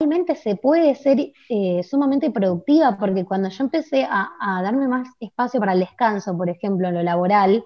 realmente 0.00 0.36
se 0.36 0.54
puede 0.54 0.94
ser 0.94 1.32
eh, 1.48 1.82
sumamente 1.82 2.30
productiva, 2.30 2.96
porque 2.96 3.24
cuando 3.24 3.48
yo 3.48 3.64
empecé 3.64 4.06
a, 4.08 4.30
darme 4.62 4.86
más 4.86 5.08
espacio 5.18 5.58
para 5.58 5.72
el 5.72 5.80
descanso, 5.80 6.36
por 6.36 6.48
ejemplo, 6.48 6.86
en 6.86 6.94
lo 6.94 7.02
laboral, 7.02 7.64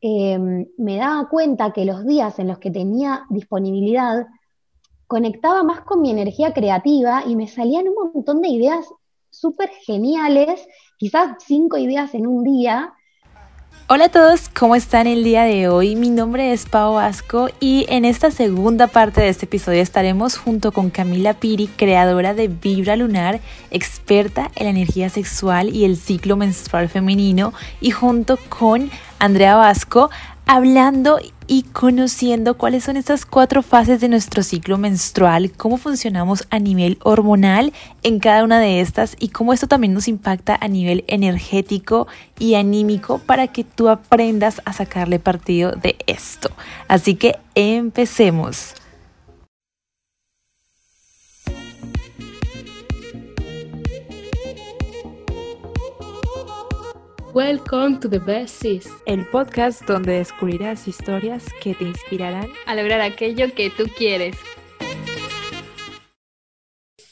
em, 0.00 0.66
me 0.78 0.96
daba 0.96 1.28
cuenta 1.28 1.74
que 1.74 1.84
los 1.84 2.06
días 2.06 2.38
en 2.38 2.48
los 2.48 2.58
que 2.58 2.70
tenía 2.70 3.26
disponibilidad, 3.28 4.26
conectaba 5.06 5.62
más 5.62 5.82
con 5.82 6.00
mi 6.00 6.10
energía 6.10 6.54
creativa 6.54 7.22
y 7.26 7.36
me 7.36 7.48
salían 7.48 7.86
un 7.88 8.12
montón 8.14 8.40
de 8.40 8.48
ideas 8.48 8.86
súper 9.28 9.68
geniales, 9.84 10.66
quizás 10.96 11.36
cinco 11.44 11.76
ideas 11.76 12.14
en 12.14 12.26
un 12.26 12.44
día, 12.44 12.94
Hola 13.88 14.06
a 14.06 14.08
todos, 14.08 14.48
¿cómo 14.48 14.74
están 14.74 15.06
el 15.06 15.22
día 15.22 15.44
de 15.44 15.68
hoy? 15.68 15.94
Mi 15.94 16.10
nombre 16.10 16.52
es 16.52 16.66
Pau 16.66 16.94
Vasco 16.94 17.50
y 17.60 17.86
en 17.88 18.04
esta 18.04 18.32
segunda 18.32 18.88
parte 18.88 19.20
de 19.20 19.28
este 19.28 19.44
episodio 19.46 19.80
estaremos 19.80 20.36
junto 20.36 20.72
con 20.72 20.90
Camila 20.90 21.34
Piri, 21.34 21.68
creadora 21.68 22.34
de 22.34 22.48
Vibra 22.48 22.96
Lunar, 22.96 23.38
experta 23.70 24.50
en 24.56 24.64
la 24.64 24.70
energía 24.70 25.08
sexual 25.08 25.72
y 25.72 25.84
el 25.84 25.96
ciclo 25.96 26.36
menstrual 26.36 26.88
femenino, 26.88 27.54
y 27.80 27.92
junto 27.92 28.40
con 28.48 28.90
Andrea 29.20 29.54
Vasco, 29.54 30.10
hablando 30.46 31.18
y 31.48 31.62
conociendo 31.64 32.56
cuáles 32.56 32.84
son 32.84 32.96
estas 32.96 33.26
cuatro 33.26 33.62
fases 33.62 34.00
de 34.00 34.08
nuestro 34.08 34.42
ciclo 34.42 34.78
menstrual, 34.78 35.52
cómo 35.52 35.76
funcionamos 35.76 36.46
a 36.50 36.58
nivel 36.58 36.98
hormonal 37.02 37.72
en 38.02 38.20
cada 38.20 38.44
una 38.44 38.58
de 38.60 38.80
estas 38.80 39.16
y 39.18 39.28
cómo 39.28 39.52
esto 39.52 39.66
también 39.66 39.92
nos 39.92 40.08
impacta 40.08 40.56
a 40.60 40.68
nivel 40.68 41.04
energético 41.08 42.06
y 42.38 42.54
anímico 42.54 43.18
para 43.18 43.48
que 43.48 43.64
tú 43.64 43.88
aprendas 43.88 44.62
a 44.64 44.72
sacarle 44.72 45.18
partido 45.18 45.72
de 45.72 45.96
esto. 46.06 46.50
Así 46.88 47.16
que 47.16 47.38
empecemos. 47.54 48.74
Welcome 57.36 58.00
to 58.00 58.08
the 58.08 58.18
Best 58.18 58.62
Sis, 58.62 58.88
el 59.04 59.26
podcast 59.26 59.82
donde 59.86 60.12
descubrirás 60.12 60.88
historias 60.88 61.44
que 61.60 61.74
te 61.74 61.84
inspirarán 61.84 62.48
a 62.64 62.74
lograr 62.74 63.02
aquello 63.02 63.52
que 63.54 63.68
tú 63.68 63.84
quieres 63.94 64.38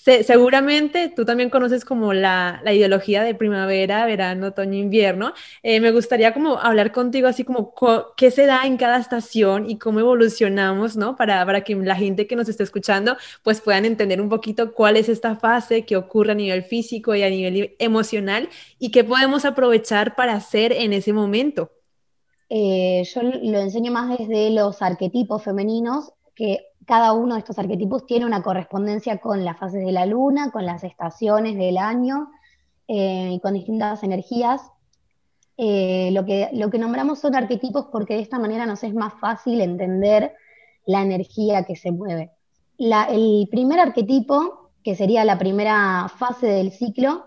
seguramente 0.05 1.09
tú 1.09 1.25
también 1.25 1.49
conoces 1.49 1.85
como 1.85 2.13
la, 2.13 2.61
ideología 2.67 3.23
de 3.23 3.35
primavera, 3.35 4.05
verano, 4.05 4.49
otoño, 4.49 4.75
invierno. 4.79 5.33
Eh, 5.63 5.81
me 5.81 5.93
gustaría 5.93 6.35
como 6.35 6.59
hablar 6.59 6.93
contigo 6.93 7.27
así 7.27 7.45
como 7.45 7.75
qué 8.17 8.31
se 8.31 8.45
da 8.47 8.67
en 8.67 8.77
cada 8.77 8.99
estación 8.99 9.71
y 9.71 9.79
cómo 9.79 10.01
evolucionamos, 10.01 10.97
¿no? 10.97 11.17
Para, 11.17 11.45
para 11.47 11.63
que 11.63 11.75
la 11.75 11.97
gente 11.97 12.27
que 12.27 12.37
nos 12.37 12.49
esté 12.49 12.63
escuchando 12.65 13.17
pues 13.43 13.61
puedan 13.61 13.87
entender 13.87 14.21
un 14.21 14.29
poquito 14.29 14.75
cuál 14.75 14.97
es 14.97 15.09
esta 15.09 15.37
fase 15.37 15.87
que 15.87 15.97
ocurre 15.97 16.33
a 16.33 16.35
nivel 16.35 16.65
físico 16.65 17.15
y 17.15 17.23
a 17.23 17.31
nivel 17.31 17.75
emocional 17.79 18.49
y 18.79 18.91
qué 18.91 19.05
podemos 19.05 19.45
aprovechar 19.45 20.17
para 20.17 20.35
hacer 20.35 20.73
en 20.73 20.93
ese 20.93 21.13
momento. 21.13 21.71
Eh, 22.51 23.03
yo 23.05 23.23
lo 23.23 23.59
enseño 23.59 23.91
más 23.91 24.19
desde 24.19 24.51
los 24.51 24.83
arquetipos 24.83 25.43
femeninos 25.43 26.13
que 26.35 26.67
cada 26.87 27.13
uno 27.13 27.35
de 27.35 27.41
estos 27.41 27.59
arquetipos 27.59 28.07
tiene 28.07 28.27
una 28.27 28.43
correspondencia 28.43 29.19
con 29.19 29.45
las 29.45 29.59
fases 29.59 29.85
de 29.85 29.93
la 29.93 30.07
luna, 30.07 30.51
con 30.51 30.67
las 30.67 30.85
estaciones 30.85 31.57
del 31.57 31.79
año 31.79 32.31
eh, 32.89 33.31
y 33.33 33.41
con 33.41 33.55
distintas 33.55 34.03
energías. 34.03 34.61
Eh, 35.57 36.11
lo, 36.13 36.25
que, 36.25 36.51
lo 36.53 36.71
que 36.71 36.79
nombramos 36.79 37.21
son 37.21 37.35
arquetipos 37.35 37.87
porque 37.93 38.15
de 38.15 38.21
esta 38.21 38.39
manera 38.39 38.67
nos 38.67 38.83
es 38.83 38.93
más 38.93 39.15
fácil 39.21 39.61
entender 39.61 40.35
la 40.85 41.03
energía 41.03 41.65
que 41.65 41.77
se 41.77 41.93
mueve. 41.93 42.33
el 42.79 43.49
primer 43.51 43.79
arquetipo, 43.79 44.71
que 44.83 44.97
sería 44.97 45.25
la 45.25 45.39
primera 45.39 46.09
fase 46.09 46.47
del 46.47 46.73
ciclo, 46.73 47.27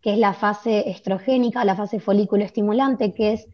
que 0.00 0.12
es 0.14 0.18
la 0.18 0.32
fase 0.32 0.90
estrogénica, 0.90 1.64
la 1.64 1.76
fase 1.76 2.00
folículo 2.00 2.44
estimulante, 2.44 3.12
que 3.12 3.34
es 3.34 3.48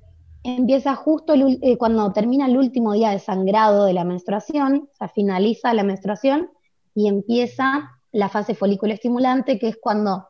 empieza 0.45 0.95
justo 0.95 1.35
eh, 1.35 1.77
cuando 1.79 2.13
termina 2.13 2.47
el 2.47 2.57
último 2.57 2.93
día 2.93 3.11
de 3.11 3.19
sangrado 3.19 3.87
de 3.87 3.95
la 3.95 4.05
menstruación, 4.05 4.89
o 4.93 4.97
sea, 4.97 5.09
finaliza 5.09 5.75
la 5.75 5.83
menstruación 5.83 6.51
y 6.95 7.09
empieza 7.09 7.91
la 8.13 8.29
fase 8.29 8.55
folículo 8.55 8.93
estimulante, 8.93 9.59
que 9.59 9.69
es 9.69 9.79
cuando 9.81 10.29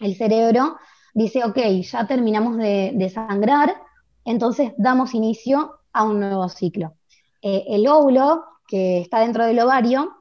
el 0.00 0.16
cerebro 0.16 0.76
dice, 1.14 1.44
ok, 1.44 1.58
ya 1.82 2.06
terminamos 2.06 2.56
de, 2.56 3.10
sangrar, 3.12 3.74
entonces 4.24 4.72
damos 4.78 5.14
inicio 5.14 5.80
a 5.92 6.04
un 6.04 6.20
nuevo 6.20 6.48
ciclo. 6.48 6.94
Eh, 7.42 7.64
el 7.68 7.88
óvulo, 7.88 8.44
que 8.68 9.00
está 9.00 9.20
dentro 9.20 9.44
del 9.44 9.58
ovario, 9.60 10.16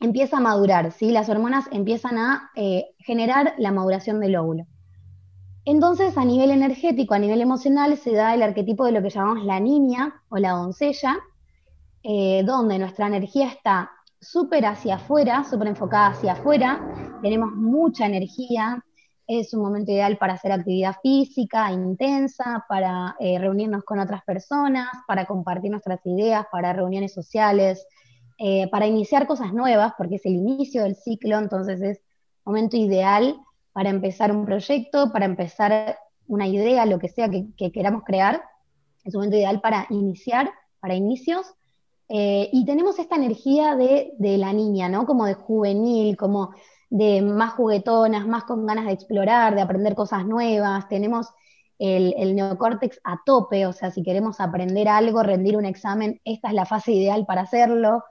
empieza 0.00 0.36
a 0.36 0.40
madurar, 0.40 0.92
¿sí? 0.92 1.10
las 1.10 1.28
hormonas 1.28 1.66
empiezan 1.72 2.18
a 2.18 2.50
eh, 2.54 2.90
generar 2.98 3.54
la 3.56 3.72
maduración 3.72 4.20
del 4.20 4.36
óvulo. 4.36 4.66
Entonces, 5.68 6.16
a 6.16 6.24
nivel 6.24 6.52
energético, 6.52 7.14
a 7.14 7.18
nivel 7.18 7.40
emocional, 7.40 7.96
se 7.96 8.12
da 8.12 8.32
el 8.34 8.42
arquetipo 8.44 8.84
de 8.84 8.92
lo 8.92 9.02
que 9.02 9.10
llamamos 9.10 9.44
la 9.44 9.58
niña 9.58 10.22
o 10.28 10.36
la 10.36 10.52
doncella, 10.52 11.18
eh, 12.04 12.44
donde 12.44 12.78
nuestra 12.78 13.08
energía 13.08 13.48
está 13.48 13.90
súper 14.20 14.64
hacia 14.64 14.94
afuera, 14.94 15.42
súper 15.42 15.66
enfocada 15.66 16.10
hacia 16.10 16.34
afuera, 16.34 17.18
tenemos 17.20 17.50
mucha 17.52 18.06
energía, 18.06 18.84
es 19.26 19.52
un 19.54 19.62
momento 19.62 19.90
ideal 19.90 20.18
para 20.18 20.34
hacer 20.34 20.52
actividad 20.52 20.94
física 21.02 21.72
intensa, 21.72 22.64
para 22.68 23.16
eh, 23.18 23.40
reunirnos 23.40 23.82
con 23.82 23.98
otras 23.98 24.22
personas, 24.22 24.86
para 25.08 25.26
compartir 25.26 25.72
nuestras 25.72 25.98
ideas, 26.06 26.46
para 26.52 26.72
reuniones 26.74 27.12
sociales, 27.12 27.84
eh, 28.38 28.68
para 28.70 28.86
iniciar 28.86 29.26
cosas 29.26 29.52
nuevas, 29.52 29.94
porque 29.98 30.14
es 30.14 30.26
el 30.26 30.34
inicio 30.34 30.84
del 30.84 30.94
ciclo, 30.94 31.38
entonces 31.38 31.80
es 31.82 32.00
momento 32.44 32.76
ideal 32.76 33.36
para 33.76 33.90
empezar 33.90 34.34
un 34.34 34.46
proyecto, 34.46 35.12
para 35.12 35.26
empezar 35.26 35.98
una 36.28 36.48
idea, 36.48 36.86
lo 36.86 36.98
que 36.98 37.10
sea 37.10 37.28
que, 37.28 37.70
queramos 37.72 38.04
crear. 38.04 38.42
Es 39.04 39.14
un 39.14 39.18
momento 39.18 39.36
ideal 39.36 39.60
para 39.60 39.86
iniciar, 39.90 40.50
para 40.80 40.94
inicios. 40.94 41.44
Eh, 42.08 42.48
y 42.54 42.64
tenemos 42.64 42.98
esta 42.98 43.16
energía 43.16 43.76
de, 43.76 44.14
la 44.18 44.54
niña, 44.54 44.88
¿no? 44.88 45.04
Como 45.04 45.26
de 45.26 45.34
juvenil, 45.34 46.16
como 46.16 46.54
de 46.88 47.20
más 47.20 47.52
juguetonas, 47.52 48.26
más 48.26 48.44
con 48.44 48.64
ganas 48.64 48.86
de 48.86 48.92
explorar, 48.92 49.54
de 49.54 49.60
aprender 49.60 49.94
cosas 49.94 50.24
nuevas. 50.24 50.88
Tenemos 50.88 51.28
el, 51.78 52.34
neocórtex 52.34 52.98
a 53.04 53.20
tope, 53.26 53.66
o 53.66 53.74
sea, 53.74 53.90
si 53.90 54.02
queremos 54.02 54.40
aprender 54.40 54.88
algo, 54.88 55.22
rendir 55.22 55.54
un 55.54 55.66
examen, 55.66 56.18
esta 56.24 56.48
es 56.48 56.54
la 56.54 56.64
fase 56.64 56.92
ideal 56.92 57.26
para 57.26 57.42
hacerlo, 57.42 58.04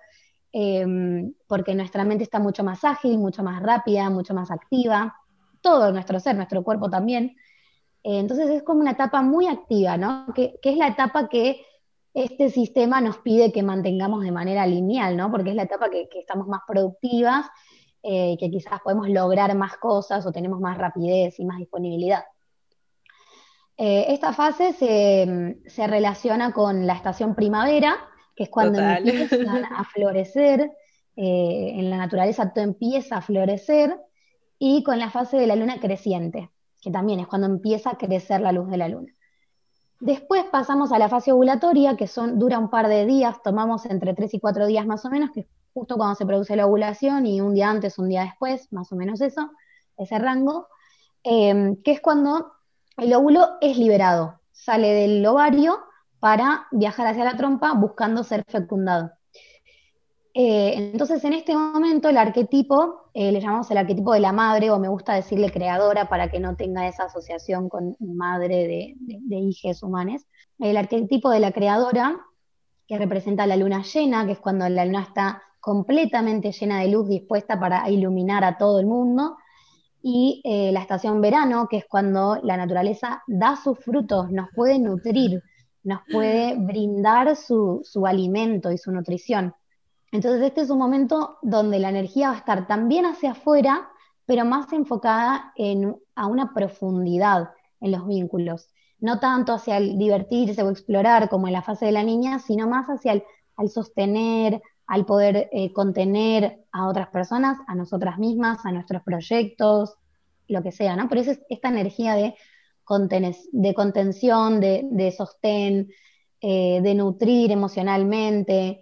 em, 0.52 1.34
porque 1.48 1.74
nuestra 1.74 2.04
mente 2.04 2.24
está 2.24 2.38
mucho 2.38 2.64
más 2.64 2.84
ágil, 2.84 3.18
mucho 3.18 3.42
más 3.42 3.64
rápida, 3.64 4.12
mucho 4.12 4.36
más 4.36 4.52
activa 4.52 5.16
todo 5.66 5.92
nuestro 5.92 6.20
ser, 6.20 6.36
nuestro 6.36 6.64
cuerpo 6.64 6.92
también. 6.92 7.36
Eh, 8.04 8.20
entonces 8.20 8.52
es 8.52 8.62
como 8.62 8.82
una 8.82 8.92
etapa 8.92 9.24
muy 9.24 9.48
activa, 9.48 9.98
¿no? 9.98 10.28
Que, 10.36 10.60
es 10.62 10.78
la 10.78 10.90
etapa 10.90 11.28
que 11.28 11.66
este 12.14 12.52
sistema 12.52 13.02
nos 13.02 13.18
pide 13.18 13.52
que 13.52 13.64
mantengamos 13.64 14.24
de 14.24 14.32
manera 14.32 14.68
lineal, 14.68 15.18
¿no? 15.18 15.32
Porque 15.32 15.50
es 15.50 15.56
la 15.56 15.64
etapa 15.64 15.90
que, 15.90 16.08
estamos 16.14 16.48
más 16.48 16.62
productivas, 16.68 17.48
eh, 18.04 18.38
que 18.40 18.52
quizás 18.52 18.80
podemos 18.82 19.10
lograr 19.10 19.56
más 19.56 19.78
cosas 19.78 20.24
o 20.28 20.32
tenemos 20.32 20.60
más 20.60 20.78
rapidez 20.78 21.40
y 21.40 21.46
más 21.46 21.58
disponibilidad. 21.58 22.24
Eh, 23.76 24.06
esta 24.10 24.34
fase 24.34 24.74
se, 24.74 25.88
relaciona 25.88 26.54
con 26.54 26.86
la 26.86 26.94
estación 26.94 27.34
primavera, 27.34 27.98
que 28.36 28.44
es 28.44 28.50
cuando 28.50 28.80
empiezan 28.80 29.66
a 29.66 29.84
florecer, 29.84 30.72
en 31.16 31.90
la 31.90 31.98
naturaleza 31.98 32.54
todo 32.54 32.64
empieza 32.66 33.18
a 33.18 33.22
florecer, 33.22 33.98
y 34.60 34.84
con 34.84 35.00
la 35.00 35.10
fase 35.10 35.38
de 35.38 35.48
la 35.48 35.56
luna 35.56 35.80
creciente, 35.80 36.52
que 36.82 36.92
también 36.92 37.20
es 37.20 37.28
cuando 37.28 37.48
empieza 37.48 37.92
a 37.92 37.98
crecer 37.98 38.42
la 38.42 38.52
luz 38.52 38.70
de 38.70 38.78
la 38.78 38.88
luna. 38.88 39.14
Después 40.00 40.44
pasamos 40.52 40.92
a 40.92 41.00
la 41.00 41.10
fase 41.10 41.32
ovulatoria, 41.32 41.96
que 41.96 42.08
son, 42.08 42.38
dura 42.38 42.60
un 42.60 42.70
par 42.70 42.88
de 42.88 43.06
días, 43.06 43.42
tomamos 43.44 43.86
entre 43.86 44.14
3 44.14 44.34
y 44.34 44.40
4 44.40 44.68
días 44.68 44.86
más 44.86 45.06
o 45.06 45.10
menos, 45.10 45.32
que 45.32 45.42
es 45.42 45.48
justo 45.74 45.98
cuando 45.98 46.16
se 46.16 46.26
produce 46.26 46.56
la 46.56 46.68
ovulación, 46.68 47.26
y 47.26 47.42
un 47.42 47.54
día 47.54 47.70
antes, 47.70 47.98
un 47.98 48.10
día 48.10 48.24
después, 48.24 48.72
más 48.72 48.92
o 48.92 48.96
menos 48.96 49.22
eso, 49.22 49.52
ese 49.98 50.20
rango, 50.20 50.68
em, 51.24 51.82
que 51.82 51.92
es 51.92 52.02
cuando 52.02 52.54
el 52.98 53.14
óvulo 53.14 53.58
es 53.62 53.78
liberado, 53.78 54.40
sale 54.52 54.90
del 54.94 55.26
ovario 55.26 55.80
para 56.20 56.68
viajar 56.72 57.08
hacia 57.08 57.24
la 57.24 57.38
trompa 57.38 57.74
buscando 57.74 58.24
ser 58.24 58.44
fecundado. 58.48 59.12
Eh, 60.38 60.74
entonces, 60.92 61.24
en 61.24 61.32
este 61.32 61.56
momento, 61.56 62.10
el 62.10 62.18
arquetipo, 62.18 63.10
eh, 63.14 63.32
le 63.32 63.40
llamamos 63.40 63.72
el 63.72 63.78
arquetipo 63.78 64.12
de 64.12 64.20
la 64.20 64.34
madre, 64.34 64.70
o 64.70 64.78
me 64.80 64.90
gusta 64.90 65.14
decirle 65.14 65.50
creadora 65.50 66.10
para 66.10 66.30
que 66.30 66.42
no 66.42 66.58
tenga 66.58 66.90
esa 66.90 67.06
asociación 67.06 67.70
con 67.70 67.96
madre 68.02 68.68
de, 68.68 68.96
de, 68.98 69.36
hijos 69.38 69.82
humanos. 69.82 70.24
El 70.60 70.76
arquetipo 70.76 71.30
de 71.30 71.40
la 71.40 71.54
creadora, 71.54 72.20
que 72.86 72.98
representa 72.98 73.48
la 73.48 73.56
luna 73.56 73.82
llena, 73.84 74.26
que 74.26 74.34
es 74.34 74.40
cuando 74.40 74.68
la 74.68 74.84
luna 74.84 75.04
está 75.04 75.42
completamente 75.62 76.52
llena 76.52 76.82
de 76.82 76.90
luz, 76.90 77.08
dispuesta 77.08 77.58
para 77.58 77.90
iluminar 77.90 78.44
a 78.44 78.58
todo 78.58 78.82
el 78.82 78.88
mundo. 78.88 79.38
Y 80.02 80.42
eh, 80.44 80.74
la 80.74 80.82
estación 80.82 81.22
verano, 81.22 81.70
que 81.70 81.78
es 81.78 81.86
cuando 81.86 82.42
la 82.44 82.58
naturaleza 82.58 83.24
da 83.26 83.56
sus 83.56 83.80
frutos, 83.80 84.30
nos 84.32 84.50
puede 84.54 84.80
nutrir, 84.80 85.42
nos 85.84 86.02
puede 86.12 86.58
brindar 86.58 87.38
su 87.38 87.82
alimento 88.06 88.70
y 88.74 88.78
su 88.78 88.92
nutrición. 88.92 89.56
Entonces 90.16 90.42
este 90.42 90.62
es 90.62 90.70
un 90.70 90.80
momento 90.80 91.38
donde 91.42 91.78
la 91.78 91.90
energía 91.90 92.30
va 92.30 92.36
a 92.36 92.38
estar 92.38 92.68
también 92.68 93.06
hacia 93.06 93.32
afuera, 93.32 93.90
pero 94.26 94.46
más 94.46 94.72
enfocada 94.72 95.52
en, 95.56 95.96
a 96.16 96.28
una 96.28 96.54
profundidad 96.54 97.50
en 97.82 97.92
los 97.92 98.08
vínculos. 98.08 98.70
No 99.00 99.20
tanto 99.20 99.54
hacia 99.54 99.78
el 99.78 99.98
divertirse 99.98 100.64
o 100.64 100.70
explorar 100.70 101.28
como 101.30 101.48
en 101.48 101.54
la 101.54 101.62
fase 101.62 101.86
de 101.86 101.92
la 101.92 102.04
niña, 102.04 102.40
sino 102.40 102.68
más 102.68 102.88
hacia 102.88 103.12
el 103.12 103.70
sostener, 103.70 104.62
al 104.88 105.06
poder 105.06 105.50
eh, 105.52 105.74
contener 105.74 106.64
a 106.72 106.88
otras 106.88 107.10
personas, 107.10 107.58
a 107.68 107.76
nosotras 107.76 108.18
mismas, 108.18 108.66
a 108.66 108.72
nuestros 108.72 109.02
proyectos, 109.04 109.96
lo 110.48 110.62
que 110.64 110.72
sea, 110.72 110.96
¿no? 110.96 111.10
Por 111.10 111.18
eso 111.18 111.32
es 111.32 111.42
esta 111.50 111.70
energía 111.70 112.14
de, 112.14 112.36
de 113.52 113.74
contención, 113.74 114.60
de, 114.62 115.14
sostén, 115.18 115.90
eh, 116.40 116.80
de 116.82 116.96
nutrir 116.96 117.52
emocionalmente. 117.52 118.82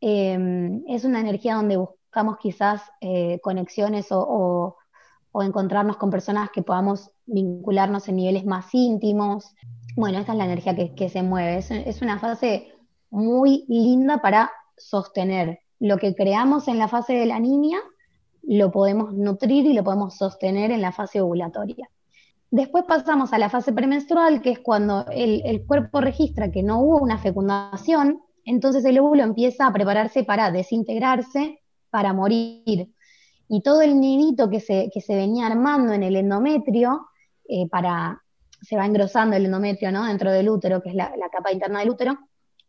Em, 0.00 0.82
es 0.86 1.04
una 1.04 1.20
energía 1.20 1.54
donde 1.54 1.76
buscamos 1.76 2.36
quizás 2.38 2.82
eh, 3.00 3.40
conexiones 3.42 4.08
o, 4.10 4.76
encontrarnos 5.34 5.98
con 5.98 6.08
personas 6.08 6.48
que 6.50 6.62
podamos 6.62 7.10
vincularnos 7.26 8.08
en 8.08 8.16
niveles 8.16 8.46
más 8.46 8.74
íntimos. 8.74 9.54
Bueno, 9.94 10.18
esta 10.18 10.32
es 10.32 10.38
la 10.38 10.46
energía 10.46 10.74
que, 10.74 11.08
se 11.10 11.22
mueve. 11.22 11.58
es 11.58 12.00
una 12.00 12.18
fase 12.18 12.72
muy 13.10 13.66
linda 13.68 14.22
para 14.22 14.50
sostener. 14.78 15.60
Lo 15.78 15.98
que 15.98 16.14
creamos 16.14 16.68
en 16.68 16.78
la 16.78 16.88
fase 16.88 17.12
de 17.12 17.26
la 17.26 17.38
niña 17.38 17.78
lo 18.46 18.70
podemos 18.70 19.12
nutrir 19.12 19.66
y 19.66 19.74
lo 19.74 19.84
podemos 19.84 20.16
sostener 20.16 20.70
en 20.70 20.80
la 20.80 20.92
fase 20.92 21.20
ovulatoria. 21.20 21.90
Después 22.50 22.84
pasamos 22.84 23.32
a 23.32 23.38
la 23.38 23.50
fase 23.50 23.72
premenstrual, 23.72 24.40
que 24.40 24.52
es 24.52 24.60
cuando 24.60 25.04
el, 25.10 25.64
cuerpo 25.66 26.00
registra 26.00 26.52
que 26.52 26.62
no 26.62 26.80
hubo 26.80 26.98
una 26.98 27.18
fecundación, 27.18 28.22
entonces 28.46 28.84
el 28.86 28.98
óvulo 28.98 29.22
empieza 29.22 29.66
a 29.66 29.72
prepararse 29.72 30.24
para 30.24 30.50
desintegrarse, 30.50 31.60
para 31.90 32.14
morir. 32.14 32.94
Y 33.48 33.60
todo 33.62 33.82
el 33.82 34.00
nidito 34.00 34.48
que 34.48 34.60
se, 34.60 34.90
que 34.92 35.02
se 35.02 35.14
venía 35.14 35.46
armando 35.46 35.92
en 35.92 36.02
el 36.02 36.16
endometrio, 36.16 37.08
eh, 37.48 37.68
para, 37.68 38.22
se 38.62 38.76
va 38.76 38.86
engrosando 38.86 39.36
el 39.36 39.44
endometrio 39.44 39.92
¿no? 39.92 40.06
dentro 40.06 40.32
del 40.32 40.48
útero, 40.48 40.82
que 40.82 40.88
es 40.88 40.94
la 40.94 41.28
capa 41.30 41.52
interna 41.52 41.80
del 41.80 41.90
útero, 41.90 42.18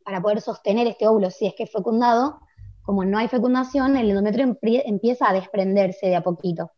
para 0.03 0.21
poder 0.21 0.41
sostener 0.41 0.87
este 0.87 1.07
óvulo 1.07 1.31
si 1.31 1.47
es 1.47 1.53
que 1.55 1.63
es 1.63 1.71
fecundado, 1.71 2.39
como 2.87 3.03
no 3.03 3.17
hay 3.17 3.27
fecundación, 3.27 3.97
el 3.97 4.09
endometrio 4.09 4.57
empieza 4.63 5.29
a 5.29 5.33
desprenderse 5.33 6.07
de 6.07 6.15
a 6.15 6.23
poquito. 6.23 6.71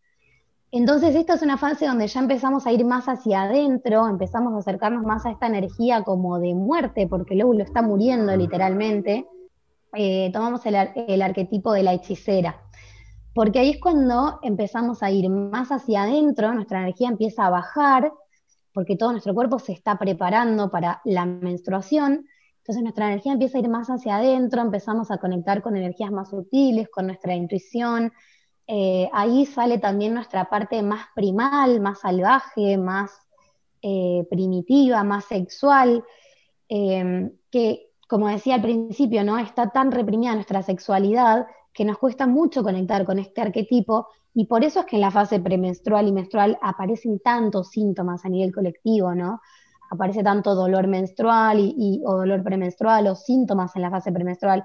Entonces, 0.71 1.15
esta 1.15 1.33
es 1.33 1.41
una 1.41 1.57
fase 1.57 1.87
donde 1.87 2.07
ya 2.07 2.19
empezamos 2.19 2.67
a 2.67 2.71
ir 2.71 2.85
más 2.85 3.05
hacia 3.07 3.43
adentro, 3.43 4.07
empezamos 4.07 4.53
a 4.53 4.59
acercarnos 4.59 5.03
más 5.03 5.25
a 5.25 5.31
esta 5.31 5.47
energía 5.47 6.03
como 6.03 6.37
de 6.39 6.53
muerte, 6.53 7.07
porque 7.07 7.33
el 7.33 7.41
óvulo 7.41 7.63
está 7.63 7.81
muriendo 7.81 8.35
literalmente. 8.35 9.25
Eh, 9.93 10.29
tomamos 10.31 10.63
el, 10.67 10.75
el 11.07 11.21
arquetipo 11.23 11.73
de 11.73 11.81
la 11.81 11.93
hechicera, 11.93 12.61
porque 13.33 13.57
ahí 13.57 13.71
es 13.71 13.79
cuando 13.79 14.39
empezamos 14.43 15.01
a 15.01 15.09
ir 15.09 15.27
más 15.29 15.71
hacia 15.71 16.03
adentro, 16.03 16.53
nuestra 16.53 16.81
energía 16.81 17.09
empieza 17.09 17.47
a 17.47 17.49
bajar, 17.49 18.11
porque 18.71 18.95
todo 18.95 19.11
nuestro 19.11 19.33
cuerpo 19.33 19.57
se 19.57 19.71
está 19.71 19.97
preparando 19.97 20.69
para 20.69 21.01
la 21.05 21.25
menstruación, 21.25 22.27
entonces 22.57 22.83
nuestra 22.83 23.07
energía 23.07 23.33
empieza 23.33 23.57
a 23.57 23.61
ir 23.61 23.69
más 23.69 23.87
hacia 23.87 24.17
adentro, 24.17 24.61
empezamos 24.61 25.09
a 25.09 25.17
conectar 25.17 25.63
con 25.63 25.75
energías 25.75 26.11
más 26.11 26.29
sutiles, 26.29 26.87
con 26.89 27.07
nuestra 27.07 27.33
intuición. 27.33 28.13
Eh, 28.71 29.09
ahí 29.13 29.47
sale 29.47 29.79
también 29.79 30.13
nuestra 30.13 30.47
parte 30.47 30.83
más 30.83 31.07
primal, 31.15 31.81
más 31.81 32.01
salvaje, 32.01 32.77
más 32.77 33.11
eh, 33.81 34.27
primitiva, 34.29 35.03
más 35.03 35.25
sexual, 35.25 36.03
eh, 36.69 37.31
que 37.49 37.87
como 38.07 38.27
decía 38.27 38.55
al 38.55 38.61
principio, 38.61 39.23
¿no? 39.23 39.39
está 39.39 39.71
tan 39.71 39.91
reprimida 39.91 40.35
nuestra 40.35 40.61
sexualidad 40.61 41.47
que 41.73 41.83
nos 41.83 41.97
cuesta 41.97 42.27
mucho 42.27 42.61
conectar 42.61 43.05
con 43.05 43.17
este 43.17 43.41
arquetipo 43.41 44.07
y 44.35 44.45
por 44.45 44.63
eso 44.63 44.81
es 44.81 44.85
que 44.85 44.97
en 44.97 45.01
la 45.01 45.09
fase 45.09 45.39
premenstrual 45.39 46.07
y 46.07 46.11
menstrual 46.11 46.59
aparecen 46.61 47.19
tantos 47.19 47.69
síntomas 47.69 48.23
a 48.23 48.29
nivel 48.29 48.53
colectivo, 48.53 49.15
¿no? 49.15 49.41
aparece 49.89 50.23
tanto 50.23 50.53
dolor 50.53 50.85
menstrual 50.85 51.59
y, 51.59 52.03
o 52.05 52.17
dolor 52.17 52.43
premenstrual 52.43 53.07
o 53.07 53.15
síntomas 53.15 53.75
en 53.75 53.81
la 53.81 53.89
fase 53.89 54.11
premenstrual, 54.11 54.63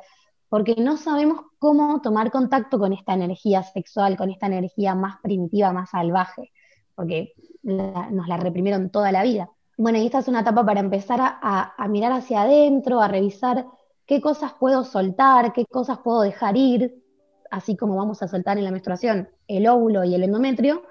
porque 0.54 0.76
no 0.78 0.96
sabemos 0.96 1.40
cómo 1.58 2.00
tomar 2.00 2.30
contacto 2.30 2.78
con 2.78 2.92
esta 2.92 3.12
energía 3.12 3.64
sexual, 3.64 4.16
con 4.16 4.30
esta 4.30 4.46
energía 4.46 4.94
más 4.94 5.16
primitiva, 5.20 5.72
más 5.72 5.90
salvaje, 5.90 6.52
porque 6.94 7.32
nos 7.64 8.28
la 8.28 8.36
reprimieron 8.36 8.88
toda 8.90 9.10
la 9.10 9.24
vida. 9.24 9.50
Bueno, 9.76 9.98
y 9.98 10.06
esta 10.06 10.20
es 10.20 10.28
una 10.28 10.42
etapa 10.42 10.64
para 10.64 10.78
empezar 10.78 11.18
a, 11.20 11.74
a 11.76 11.88
mirar 11.88 12.12
hacia 12.12 12.42
adentro, 12.42 13.00
a 13.00 13.08
revisar 13.08 13.66
qué 14.06 14.20
cosas 14.20 14.52
puedo 14.52 14.84
soltar, 14.84 15.52
qué 15.52 15.66
cosas 15.66 15.98
puedo 16.04 16.20
dejar 16.20 16.56
ir, 16.56 17.02
así 17.50 17.76
como 17.76 17.96
vamos 17.96 18.22
a 18.22 18.28
soltar 18.28 18.56
en 18.56 18.62
la 18.62 18.70
menstruación 18.70 19.30
el 19.48 19.66
óvulo 19.66 20.04
y 20.04 20.14
el 20.14 20.22
endometrio, 20.22 20.84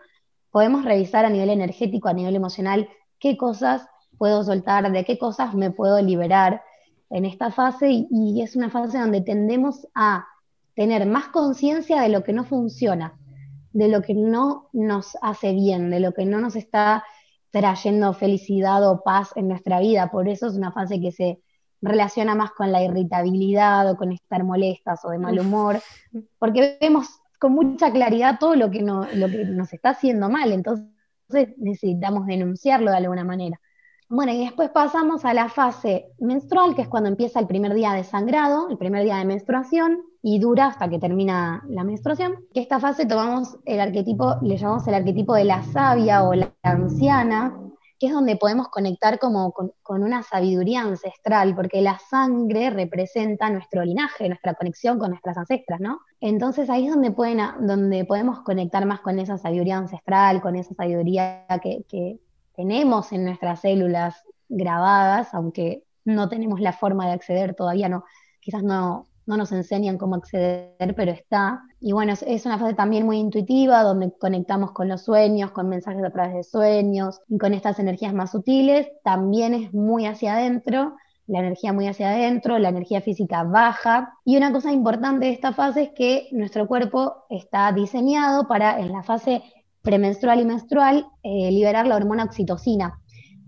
podemos 0.52 0.84
revisar 0.84 1.24
a 1.24 1.30
nivel 1.30 1.50
energético, 1.50 2.10
a 2.10 2.14
nivel 2.14 2.36
emocional, 2.36 2.90
qué 3.18 3.38
cosas 3.38 3.88
puedo 4.18 4.44
soltar, 4.44 4.92
de 4.92 5.06
qué 5.06 5.18
cosas 5.18 5.54
me 5.54 5.72
puedo 5.72 6.02
liberar 6.02 6.64
en 7.14 7.26
esta 7.26 7.52
fase 7.52 8.08
y, 8.10 8.42
es 8.42 8.56
una 8.56 8.72
fase 8.72 8.98
donde 8.98 9.22
tendemos 9.22 9.88
a 9.94 10.26
tener 10.74 11.06
más 11.06 11.28
conciencia 11.28 12.02
de 12.02 12.10
lo 12.10 12.24
que 12.24 12.34
no 12.34 12.44
funciona, 12.44 13.14
de 13.72 13.88
lo 13.88 14.02
que 14.02 14.16
no 14.16 14.70
nos 14.74 15.16
hace 15.22 15.54
bien, 15.54 15.92
de 15.92 16.00
lo 16.00 16.14
que 16.14 16.26
no 16.26 16.42
nos 16.42 16.56
está 16.56 17.04
trayendo 17.52 18.14
felicidad 18.14 18.90
o 18.90 19.04
paz 19.04 19.30
en 19.36 19.48
nuestra 19.48 19.80
vida. 19.80 20.10
Por 20.10 20.28
eso 20.28 20.48
es 20.48 20.56
una 20.56 20.72
fase 20.72 21.00
que 21.00 21.12
se 21.12 21.40
relaciona 21.82 22.34
más 22.34 22.50
con 22.52 22.72
la 22.72 22.84
irritabilidad 22.84 23.92
o 23.92 23.96
con 23.96 24.12
estar 24.12 24.44
molestas 24.44 25.06
o 25.06 25.12
de 25.12 25.20
mal 25.20 25.40
humor, 25.40 25.80
porque 26.40 26.80
vemos 26.82 27.20
con 27.40 27.54
mucha 27.54 27.92
claridad 27.92 28.40
todo 28.40 28.56
lo 28.56 28.72
que, 28.72 28.82
lo 28.82 29.28
que 29.30 29.46
nos 29.46 29.72
está 29.72 29.90
haciendo 29.90 30.30
mal, 30.30 30.52
entonces 30.52 30.88
necesitamos 31.58 32.26
denunciarlo 32.26 32.90
de 32.90 32.98
alguna 32.98 33.24
manera. 33.24 33.60
Bueno, 34.16 34.32
y 34.32 34.42
después 34.42 34.70
pasamos 34.70 35.26
a 35.26 35.34
la 35.34 35.50
fase 35.50 36.12
menstrual, 36.20 36.76
que 36.76 36.84
es 36.84 36.88
cuando 36.88 37.10
empieza 37.10 37.40
el 37.40 37.48
primer 37.48 37.74
día 37.74 37.94
de 37.94 38.04
sangrado, 38.04 38.70
el 38.70 38.78
primer 38.78 39.04
día 39.04 39.16
de 39.16 39.26
menstruación, 39.26 40.04
y 40.22 40.38
dura 40.38 40.68
hasta 40.68 40.88
que 40.88 41.00
termina 41.00 41.64
la 41.68 41.84
menstruación. 41.84 42.46
Que 42.54 42.60
esta 42.60 42.80
fase 42.80 43.08
tomamos 43.08 43.58
el 43.66 43.80
arquetipo, 43.80 44.36
le 44.44 44.58
llamamos 44.58 44.88
el 44.88 44.94
arquetipo 44.94 45.34
de 45.34 45.46
la 45.46 45.64
sabia 45.64 46.26
o 46.26 46.36
la 46.36 46.54
anciana, 46.62 47.60
que 47.98 48.06
es 48.06 48.14
donde 48.14 48.36
podemos 48.36 48.68
conectar 48.68 49.18
como 49.18 49.52
con, 49.52 49.74
una 49.88 50.22
sabiduría 50.22 50.82
ancestral, 50.82 51.56
porque 51.56 51.82
la 51.82 51.98
sangre 51.98 52.70
representa 52.70 53.50
nuestro 53.50 53.84
linaje, 53.84 54.28
nuestra 54.28 54.54
conexión 54.54 55.00
con 55.00 55.10
nuestras 55.10 55.40
ancestras, 55.40 55.80
¿no? 55.80 56.02
Entonces 56.22 56.70
ahí 56.70 56.86
es 56.86 56.94
donde, 56.94 57.10
pueden, 57.10 57.40
donde 57.62 58.06
podemos 58.06 58.42
conectar 58.42 58.86
más 58.86 59.02
con 59.02 59.18
esa 59.18 59.40
sabiduría 59.40 59.78
ancestral, 59.78 60.40
con 60.40 60.56
esa 60.56 60.76
sabiduría 60.76 61.48
que, 61.64 61.84
que 61.90 62.20
tenemos 62.56 63.12
en 63.12 63.26
nuestras 63.26 63.62
células 63.62 64.24
grabadas, 64.50 65.34
aunque 65.34 65.84
no 66.06 66.30
tenemos 66.30 66.60
la 66.60 66.74
forma 66.74 67.08
de 67.08 67.14
acceder 67.14 67.56
todavía, 67.56 67.90
no, 67.90 68.04
quizás 68.40 68.64
no, 68.64 69.08
no 69.26 69.38
nos 69.38 69.52
enseñan 69.52 69.98
cómo 69.98 70.16
acceder, 70.16 70.94
pero 70.96 71.12
está. 71.12 71.62
Y 71.80 71.92
bueno, 71.94 72.14
es, 72.14 72.46
una 72.46 72.60
fase 72.60 72.74
también 72.74 73.06
muy 73.06 73.18
intuitiva, 73.18 73.84
donde 73.84 74.12
conectamos 74.18 74.72
con 74.72 74.88
los 74.88 75.04
sueños, 75.04 75.52
con 75.52 75.70
mensajes 75.70 76.04
a 76.04 76.12
través 76.12 76.34
de 76.34 76.44
sueños, 76.44 77.22
y 77.28 77.38
con 77.38 77.54
estas 77.54 77.80
energías 77.80 78.14
más 78.14 78.32
sutiles, 78.32 78.88
también 79.04 79.54
es 79.54 79.74
muy 79.74 80.06
hacia 80.06 80.34
adentro, 80.34 80.96
la 81.26 81.40
energía 81.40 81.72
muy 81.72 81.88
hacia 81.88 82.10
adentro, 82.10 82.60
la 82.60 82.70
energía 82.70 83.02
física 83.02 83.44
baja. 83.44 84.18
Y 84.26 84.36
una 84.36 84.52
cosa 84.52 84.74
importante 84.74 85.28
de 85.28 85.32
esta 85.32 85.54
fase 85.54 85.84
es 85.84 85.90
que 85.96 86.28
nuestro 86.32 86.68
cuerpo 86.68 87.26
está 87.30 87.72
diseñado 87.72 88.48
para 88.48 88.80
en 88.80 88.92
la 88.92 89.04
fase 89.04 89.42
premenstrual 89.84 90.40
y 90.40 90.46
menstrual 90.46 91.06
eh, 91.22 91.52
liberar 91.52 91.86
la 91.86 91.98
hormona 91.98 92.24
oxitocina, 92.24 93.00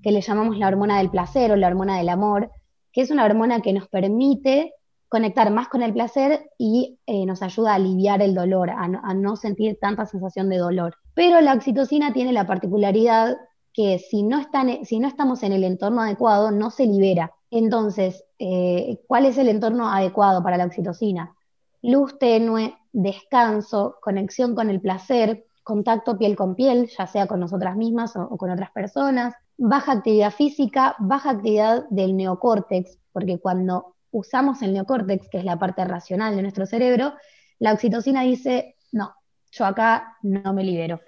que 0.04 0.12
le 0.12 0.22
llamamos 0.22 0.58
la 0.58 0.68
hormona 0.68 1.00
del 1.00 1.10
placer 1.10 1.52
o 1.52 1.56
la 1.56 1.68
hormona 1.68 1.98
del 1.98 2.10
amor, 2.10 2.52
que 2.92 3.02
es 3.02 3.10
una 3.10 3.26
hormona 3.26 3.62
que 3.62 3.74
nos 3.74 3.88
permite 3.88 4.74
conectar 5.08 5.50
más 5.50 5.70
con 5.70 5.82
el 5.82 5.94
placer 5.94 6.50
y 6.58 7.00
eh, 7.06 7.26
nos 7.26 7.42
ayuda 7.42 7.72
a 7.72 7.76
aliviar 7.76 8.22
el 8.22 8.36
dolor, 8.36 8.70
a 8.70 9.14
no, 9.14 9.36
sentir 9.38 9.78
tanta 9.80 10.06
sensación 10.06 10.50
de 10.50 10.58
dolor. 10.58 10.96
Pero 11.14 11.40
la 11.42 11.54
oxitocina 11.54 12.12
tiene 12.12 12.34
la 12.34 12.46
particularidad 12.46 13.38
que 13.72 14.00
si 14.00 14.24
no, 14.24 14.42
no 14.42 15.08
estamos 15.08 15.44
en 15.44 15.54
el 15.54 15.64
entorno 15.64 16.02
adecuado, 16.02 16.52
no 16.52 16.70
se 16.70 16.86
libera. 16.86 17.32
Entonces, 17.50 18.26
eh, 18.40 19.00
¿cuál 19.08 19.26
es 19.26 19.38
el 19.38 19.48
entorno 19.48 19.90
adecuado 19.90 20.44
para 20.44 20.58
la 20.58 20.66
oxitocina? 20.66 21.34
Luz 21.82 22.18
tenue, 22.20 22.76
descanso, 22.92 23.98
conexión 24.02 24.56
con 24.56 24.70
el 24.70 24.82
placer, 24.82 25.46
contacto 25.66 26.18
piel 26.18 26.36
con 26.36 26.56
piel, 26.56 26.88
ya 26.96 27.08
sea 27.08 27.26
con 27.26 27.40
nosotras 27.40 27.76
mismas 27.76 28.16
o, 28.16 28.38
con 28.38 28.52
otras 28.52 28.72
personas, 28.72 29.34
baja 29.58 29.94
actividad 29.94 30.32
física, 30.32 30.96
baja 31.00 31.32
actividad 31.32 31.86
del 31.90 32.16
neocórtex, 32.16 33.00
porque 33.12 33.40
cuando 33.40 33.96
usamos 34.12 34.62
el 34.62 34.74
neocórtex, 34.74 35.28
que 35.28 35.40
es 35.40 35.44
la 35.44 35.58
parte 35.58 35.84
racional 35.84 36.36
de 36.36 36.44
nuestro 36.44 36.68
cerebro, 36.68 37.16
la 37.58 37.74
oxitocina 37.74 38.22
dice, 38.22 38.76
no, 38.92 39.16
yo 39.52 39.66
acá 39.66 40.18
no 40.22 40.54
me 40.54 40.64
libero. 40.64 41.02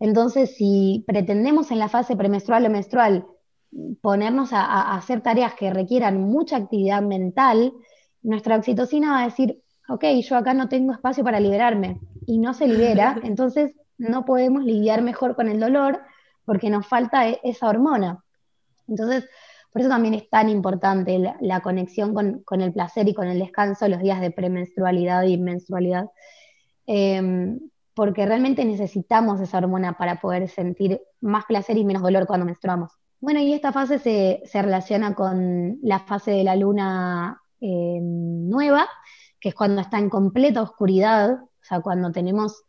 Entonces, 0.00 0.56
si 0.56 1.04
pretendemos 1.06 1.70
en 1.70 1.78
la 1.78 1.88
fase 1.88 2.16
premenstrual 2.16 2.66
o 2.66 2.70
menstrual 2.70 3.26
ponernos 4.02 4.52
a, 4.52 4.96
hacer 4.96 5.20
tareas 5.20 5.54
que 5.54 5.72
requieran 5.72 6.20
mucha 6.20 6.56
actividad 6.56 7.00
mental, 7.00 7.72
nuestra 8.22 8.56
oxitocina 8.56 9.12
va 9.12 9.22
a 9.22 9.26
decir, 9.26 9.62
ok, 9.88 10.04
yo 10.28 10.36
acá 10.36 10.52
no 10.52 10.68
tengo 10.68 10.92
espacio 10.92 11.22
para 11.22 11.38
liberarme 11.38 12.00
y 12.26 12.38
no 12.38 12.54
se 12.54 12.66
libera, 12.66 13.20
entonces 13.22 13.76
no 14.00 14.24
podemos 14.24 14.64
lidiar 14.64 15.02
mejor 15.02 15.36
con 15.36 15.48
el 15.48 15.60
dolor 15.60 16.00
porque 16.44 16.70
nos 16.70 16.86
falta 16.86 17.28
e-, 17.28 17.40
esa 17.44 17.68
hormona. 17.68 18.24
Entonces, 18.88 19.28
por 19.72 19.82
eso 19.82 19.90
también 19.90 20.14
es 20.14 20.28
tan 20.28 20.48
importante 20.48 21.18
la, 21.40 21.60
conexión 21.60 22.14
con, 22.14 22.60
el 22.60 22.72
placer 22.72 23.08
y 23.08 23.14
con 23.14 23.28
el 23.28 23.38
descanso 23.38 23.86
los 23.86 24.00
días 24.00 24.20
de 24.20 24.32
premenstrualidad 24.32 25.22
y 25.24 25.38
menstrualidad, 25.38 26.10
em, 26.86 27.60
porque 27.94 28.26
realmente 28.26 28.64
necesitamos 28.64 29.40
esa 29.40 29.58
hormona 29.58 29.96
para 29.96 30.20
poder 30.20 30.48
sentir 30.48 31.00
más 31.20 31.44
placer 31.44 31.76
y 31.76 31.84
menos 31.84 32.02
dolor 32.02 32.26
cuando 32.26 32.46
menstruamos. 32.46 32.92
Bueno, 33.20 33.38
y 33.40 33.52
esta 33.52 33.70
fase 33.70 33.98
se, 33.98 34.62
relaciona 34.62 35.14
con 35.14 35.78
la 35.82 36.00
fase 36.00 36.32
de 36.32 36.42
la 36.42 36.56
luna 36.56 37.40
em, 37.60 38.48
nueva, 38.48 38.88
que 39.38 39.50
es 39.50 39.54
cuando 39.54 39.82
está 39.82 39.98
en 39.98 40.10
completa 40.10 40.62
oscuridad, 40.62 41.34
o 41.34 41.64
sea, 41.64 41.80
cuando 41.80 42.10
tenemos 42.10 42.64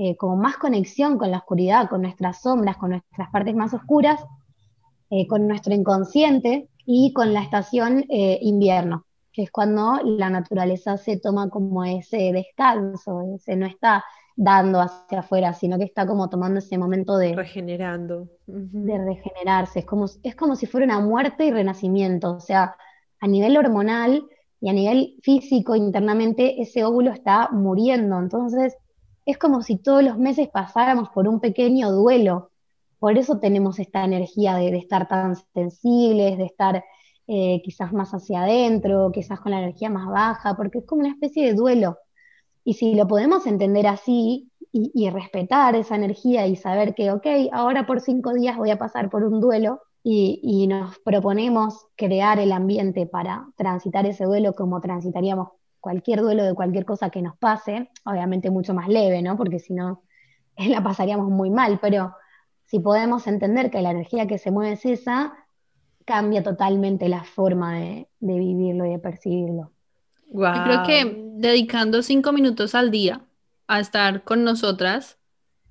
eh, 0.00 0.16
como 0.16 0.36
más 0.36 0.56
conexión 0.58 1.18
con 1.18 1.32
la 1.32 1.38
oscuridad, 1.38 1.88
con 1.88 2.02
nuestras 2.02 2.40
sombras, 2.40 2.76
con 2.76 2.90
nuestras 2.90 3.30
partes 3.32 3.56
más 3.56 3.74
oscuras, 3.74 4.24
eh, 5.10 5.26
con 5.26 5.48
nuestro 5.48 5.74
inconsciente 5.74 6.68
y 6.86 7.12
con 7.12 7.34
la 7.34 7.42
estación 7.42 8.04
eh, 8.08 8.38
invierno, 8.42 9.06
que 9.32 9.42
es 9.42 9.50
cuando 9.50 9.98
la 10.04 10.30
naturaleza 10.30 10.98
se 10.98 11.18
toma 11.18 11.50
como 11.50 11.84
ese 11.84 12.30
descanso, 12.32 13.38
se 13.40 13.56
no 13.56 13.66
está 13.66 14.04
dando 14.36 14.80
hacia 14.80 15.18
afuera, 15.18 15.52
sino 15.52 15.78
que 15.78 15.84
está 15.86 16.06
como 16.06 16.30
tomando 16.30 16.60
ese 16.60 16.78
momento 16.78 17.16
de... 17.16 17.34
Regenerando. 17.34 18.28
De 18.46 19.04
regenerarse, 19.04 19.80
es 19.80 19.84
como, 19.84 20.06
es 20.22 20.36
como 20.36 20.54
si 20.54 20.66
fuera 20.66 20.86
una 20.86 21.00
muerte 21.00 21.44
y 21.44 21.50
renacimiento, 21.50 22.36
o 22.36 22.40
sea, 22.40 22.76
a 23.18 23.26
nivel 23.26 23.56
hormonal 23.56 24.22
y 24.60 24.68
a 24.68 24.72
nivel 24.72 25.16
físico 25.24 25.74
internamente 25.74 26.62
ese 26.62 26.84
óvulo 26.84 27.10
está 27.10 27.48
muriendo, 27.50 28.16
entonces 28.16 28.76
es 29.28 29.36
como 29.36 29.60
si 29.62 29.76
todos 29.76 30.02
los 30.02 30.16
meses 30.16 30.48
pasáramos 30.48 31.10
por 31.10 31.28
un 31.28 31.38
pequeño 31.38 31.92
duelo, 31.92 32.50
por 32.98 33.18
eso 33.18 33.38
tenemos 33.38 33.78
esta 33.78 34.02
energía 34.02 34.54
de, 34.56 34.74
estar 34.78 35.06
tan 35.06 35.36
sensibles, 35.52 36.38
de 36.38 36.46
estar 36.46 36.82
eh, 37.26 37.60
quizás 37.62 37.92
más 37.92 38.12
hacia 38.12 38.42
adentro, 38.44 39.12
quizás 39.12 39.38
con 39.40 39.52
la 39.52 39.58
energía 39.58 39.90
más 39.90 40.08
baja, 40.08 40.56
porque 40.56 40.78
es 40.78 40.86
como 40.86 41.00
una 41.02 41.10
especie 41.10 41.44
de 41.44 41.52
duelo. 41.52 41.98
Y 42.64 42.74
si 42.74 42.94
lo 42.94 43.06
podemos 43.06 43.46
entender 43.46 43.86
así 43.86 44.50
y, 44.72 45.10
respetar 45.10 45.76
esa 45.76 45.96
energía 45.96 46.46
y 46.46 46.56
saber 46.56 46.94
que, 46.94 47.12
ok, 47.12 47.26
ahora 47.52 47.86
por 47.86 48.00
cinco 48.00 48.32
días 48.32 48.56
voy 48.56 48.70
a 48.70 48.78
pasar 48.78 49.10
por 49.10 49.24
un 49.24 49.42
duelo 49.42 49.82
y, 50.02 50.40
y 50.42 50.66
nos 50.68 50.98
proponemos 51.00 51.86
crear 51.96 52.38
el 52.38 52.52
ambiente 52.52 53.06
para 53.06 53.46
transitar 53.56 54.06
ese 54.06 54.24
duelo 54.24 54.54
como 54.54 54.80
transitaríamos 54.80 55.48
cualquier 55.80 56.20
duelo 56.20 56.44
de 56.44 56.54
cualquier 56.54 56.84
cosa 56.84 57.10
que 57.10 57.22
nos 57.22 57.36
pase, 57.36 57.90
obviamente 58.04 58.50
mucho 58.50 58.74
más 58.74 58.88
leve, 58.88 59.22
¿no? 59.22 59.36
Porque 59.36 59.58
si 59.58 59.74
no, 59.74 60.02
la 60.56 60.82
pasaríamos 60.82 61.30
muy 61.30 61.50
mal, 61.50 61.78
pero 61.80 62.14
si 62.66 62.80
podemos 62.80 63.26
entender 63.26 63.70
que 63.70 63.80
la 63.80 63.90
energía 63.90 64.26
que 64.26 64.38
se 64.38 64.50
mueve 64.50 64.72
es 64.72 64.84
esa, 64.84 65.32
cambia 66.04 66.42
totalmente 66.42 67.08
la 67.08 67.24
forma 67.24 67.78
de, 67.78 68.08
vivirlo 68.20 68.86
y 68.86 68.90
de 68.90 68.98
percibirlo. 68.98 69.72
Yo 70.30 70.64
creo 70.64 70.82
que 70.86 71.32
dedicando 71.36 72.02
cinco 72.02 72.32
minutos 72.32 72.74
al 72.74 72.90
día 72.90 73.22
a 73.66 73.80
estar 73.80 74.24
con 74.24 74.44
nosotras, 74.44 75.18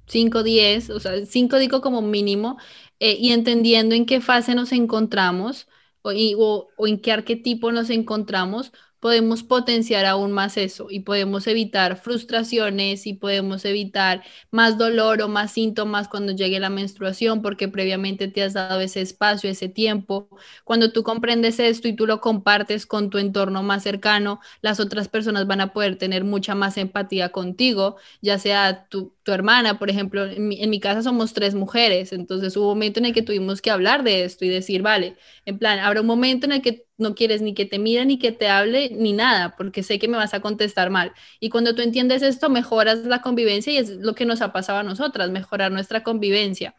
cinco, 0.08 0.42
diez, 0.42 0.90
o 0.90 1.00
sea, 1.00 1.26
cinco 1.26 1.58
digo 1.58 1.82
como 1.82 2.02
mínimo, 2.02 2.58
eh, 3.00 3.18
y 3.20 3.32
entendiendo 3.32 3.94
en 3.94 4.06
qué 4.06 4.22
fase 4.22 4.56
nos 4.56 4.72
encontramos 4.72 5.68
o, 6.02 6.68
o 6.78 6.88
en 6.88 7.00
qué 7.00 7.12
arquetipo 7.12 7.72
nos 7.72 7.90
encontramos, 7.90 8.72
podemos 9.00 9.44
potenciar 9.44 10.06
aún 10.06 10.32
más 10.32 10.58
eso 10.58 10.88
y 10.90 11.02
podemos 11.02 11.48
evitar 11.48 11.98
frustraciones 11.98 13.08
y 13.08 13.14
podemos 13.14 13.66
evitar 13.66 14.24
más 14.52 14.78
dolor 14.78 15.22
o 15.22 15.28
más 15.28 15.52
síntomas 15.52 16.08
cuando 16.08 16.34
llegue 16.34 16.60
la 16.60 16.70
menstruación 16.70 17.42
porque 17.42 17.68
previamente 17.68 18.28
te 18.28 18.44
has 18.44 18.54
dado 18.54 18.80
ese 18.82 19.02
espacio, 19.02 19.50
ese 19.50 19.70
tiempo. 19.70 20.30
Cuando 20.64 20.92
tú 20.92 21.04
comprendes 21.04 21.60
esto 21.60 21.88
y 21.88 21.96
tú 21.96 22.08
lo 22.08 22.22
compartes 22.22 22.86
con 22.86 23.10
tu 23.10 23.18
entorno 23.18 23.64
más 23.64 23.84
cercano, 23.84 24.40
las 24.62 24.80
otras 24.80 25.08
personas 25.10 25.48
van 25.48 25.62
a 25.62 25.74
poder 25.74 25.98
tener 25.98 26.24
mucha 26.24 26.56
más 26.56 26.78
empatía 26.78 27.30
contigo, 27.32 27.98
ya 28.22 28.40
sea 28.40 28.88
tu, 28.90 29.14
tu 29.28 29.34
hermana, 29.34 29.78
por 29.78 29.90
ejemplo, 29.90 30.26
en 30.26 30.48
mi, 30.48 30.80
casa 30.80 31.04
somos 31.04 31.34
tres 31.34 31.54
mujeres, 31.54 32.14
entonces 32.14 32.56
hubo 32.56 32.68
un 32.68 32.78
momento 32.78 33.02
en 33.02 33.08
el 33.08 33.14
que 33.14 33.22
tuvimos 33.22 33.62
que 33.62 33.70
hablar 33.70 34.04
de 34.04 34.24
esto 34.24 34.46
y 34.46 34.48
decir, 34.48 34.82
vale, 34.82 35.18
en 35.44 35.60
plan, 35.60 35.80
habrá 35.80 36.00
un 36.00 36.08
momento 36.08 36.46
en 36.46 36.54
el 36.54 36.62
que 36.62 36.86
no 36.98 37.14
quieres 37.14 37.42
ni 37.42 37.54
que 37.54 37.66
te 37.66 37.78
mire, 37.78 38.06
ni 38.06 38.20
que 38.20 38.32
te 38.32 38.48
hable, 38.48 38.90
ni 38.92 39.12
nada, 39.12 39.54
porque 39.58 39.84
sé 39.84 40.00
que 40.00 40.08
me 40.08 40.16
vas 40.16 40.34
a 40.34 40.40
contestar 40.40 40.92
mal. 40.92 41.12
Y 41.42 41.50
cuando 41.50 41.76
tú 41.76 41.82
entiendes 41.82 42.22
esto, 42.22 42.50
mejoras 42.50 43.00
la 43.00 43.22
convivencia 43.22 43.74
y 43.74 43.76
es 43.76 43.90
lo 43.90 44.16
que 44.16 44.24
nos 44.24 44.42
ha 44.42 44.54
pasado 44.54 44.80
a 44.80 44.84
nosotras, 44.84 45.30
mejorar 45.30 45.74
nuestra 45.74 46.04
convivencia. 46.04 46.74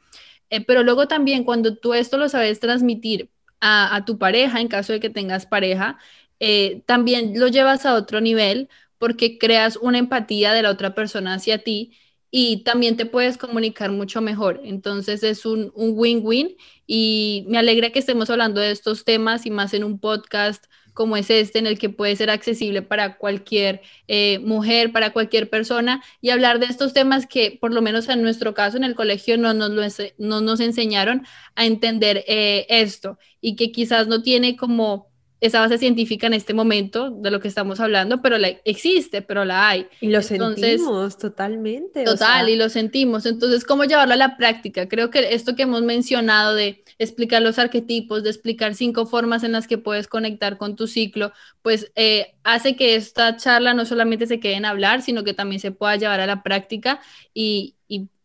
Eh, 0.49 0.65
pero 0.65 0.83
luego 0.85 1.07
también 1.07 1.45
cuando 1.45 1.77
tú 1.77 1.93
esto 1.93 2.17
lo 2.17 2.31
sabes 2.31 2.61
transmitir 2.61 3.29
a, 3.61 4.05
tu 4.07 4.17
pareja, 4.17 4.63
en 4.63 4.69
caso 4.69 4.95
de 4.95 5.01
que 5.01 5.11
tengas 5.11 5.45
pareja, 5.45 5.99
eh, 6.41 6.83
también 6.87 7.39
lo 7.39 7.49
llevas 7.49 7.85
a 7.85 7.93
otro 7.93 8.23
nivel 8.23 8.71
porque 8.97 9.37
creas 9.37 9.77
una 9.77 9.99
empatía 9.99 10.55
de 10.55 10.63
la 10.63 10.71
otra 10.71 10.95
persona 10.95 11.35
hacia 11.35 11.59
ti 11.59 11.93
y 12.31 12.63
también 12.65 12.97
te 12.97 13.07
puedes 13.07 13.39
comunicar 13.39 13.91
mucho 13.91 14.21
mejor. 14.21 14.61
Entonces 14.65 15.23
es 15.23 15.47
un 15.47 15.73
win-win 15.75 16.57
y 16.87 17.45
me 17.49 17.59
alegra 17.59 17.91
que 17.91 17.99
estemos 17.99 18.31
hablando 18.31 18.61
de 18.61 18.71
estos 18.71 19.05
temas 19.05 19.47
y 19.47 19.51
más 19.51 19.75
en 19.75 19.85
un 19.85 19.99
podcast 19.99 20.65
como 20.99 21.17
es 21.17 21.31
este, 21.31 21.61
en 21.61 21.69
el 21.69 21.79
que 21.79 21.91
puede 21.91 22.17
ser 22.17 22.29
accesible 22.29 22.83
para 22.83 23.19
cualquier 23.19 23.83
eh, 24.09 24.41
mujer, 24.41 24.91
para 24.91 25.13
cualquier 25.13 25.49
persona, 25.49 26.03
y 26.21 26.31
hablar 26.31 26.59
de 26.59 26.67
estos 26.67 26.93
temas 26.93 27.29
que, 27.29 27.57
por 27.61 27.73
lo 27.73 27.83
menos 27.83 28.09
en 28.09 28.21
nuestro 28.21 28.53
caso, 28.53 28.77
en 28.77 28.83
el 28.83 28.97
colegio 28.97 29.39
no 29.39 29.55
nos, 29.55 29.71
lo, 29.71 29.83
no 30.19 30.41
nos 30.41 30.59
enseñaron 30.59 31.25
a 31.55 31.67
entender 31.67 32.25
eh, 32.27 32.67
esto 32.69 33.17
y 33.41 33.55
que 33.55 33.71
quizás 33.71 34.09
no 34.09 34.23
tiene 34.23 34.57
como 34.57 35.13
esa 35.41 35.61
base 35.61 35.79
científica 35.79 36.27
en 36.27 36.35
este 36.35 36.53
momento 36.53 37.11
de 37.11 37.31
lo 37.31 37.41
que 37.41 37.49
estamos 37.49 37.79
hablando, 37.79 38.21
pero 38.21 38.39
la, 38.39 38.49
existe, 38.65 39.23
pero 39.23 39.45
la 39.45 39.69
hay. 39.69 39.87
Y 40.01 40.09
lo 40.09 40.21
sentimos 40.23 41.17
totalmente. 41.17 42.05
Total, 42.05 42.49
y 42.49 42.57
lo 42.57 42.69
sentimos. 42.69 43.25
Entonces, 43.25 43.65
¿cómo 43.65 43.85
llevarlo 43.85 44.15
a 44.15 44.17
la 44.17 44.37
práctica? 44.37 44.89
Creo 44.89 45.11
que 45.11 45.35
esto 45.35 45.55
que 45.55 45.63
hemos 45.63 45.83
mencionado 45.83 46.55
de 46.55 46.83
explicar 46.99 47.41
los 47.43 47.59
arquetipos, 47.59 48.25
de 48.25 48.31
explicar 48.31 48.75
cinco 48.75 49.07
formas 49.07 49.45
en 49.45 49.53
las 49.53 49.69
que 49.69 49.79
puedes 49.79 50.09
conectar 50.09 50.59
con 50.59 50.75
tu 50.75 50.89
ciclo, 50.89 51.33
pues 51.63 51.93
eh, 51.95 52.35
hace 52.43 52.75
que 52.75 52.97
esta 52.97 53.37
charla 53.37 53.75
no 53.75 53.85
solamente 53.85 54.27
se 54.27 54.41
quede 54.41 54.55
en 54.55 54.65
hablar, 54.65 55.03
sino 55.03 55.23
que 55.23 55.35
también 55.35 55.61
se 55.61 55.71
pueda 55.71 55.97
llevar 55.97 56.21
a 56.21 56.27
la 56.27 56.43
práctica 56.43 57.01
y, 57.33 57.75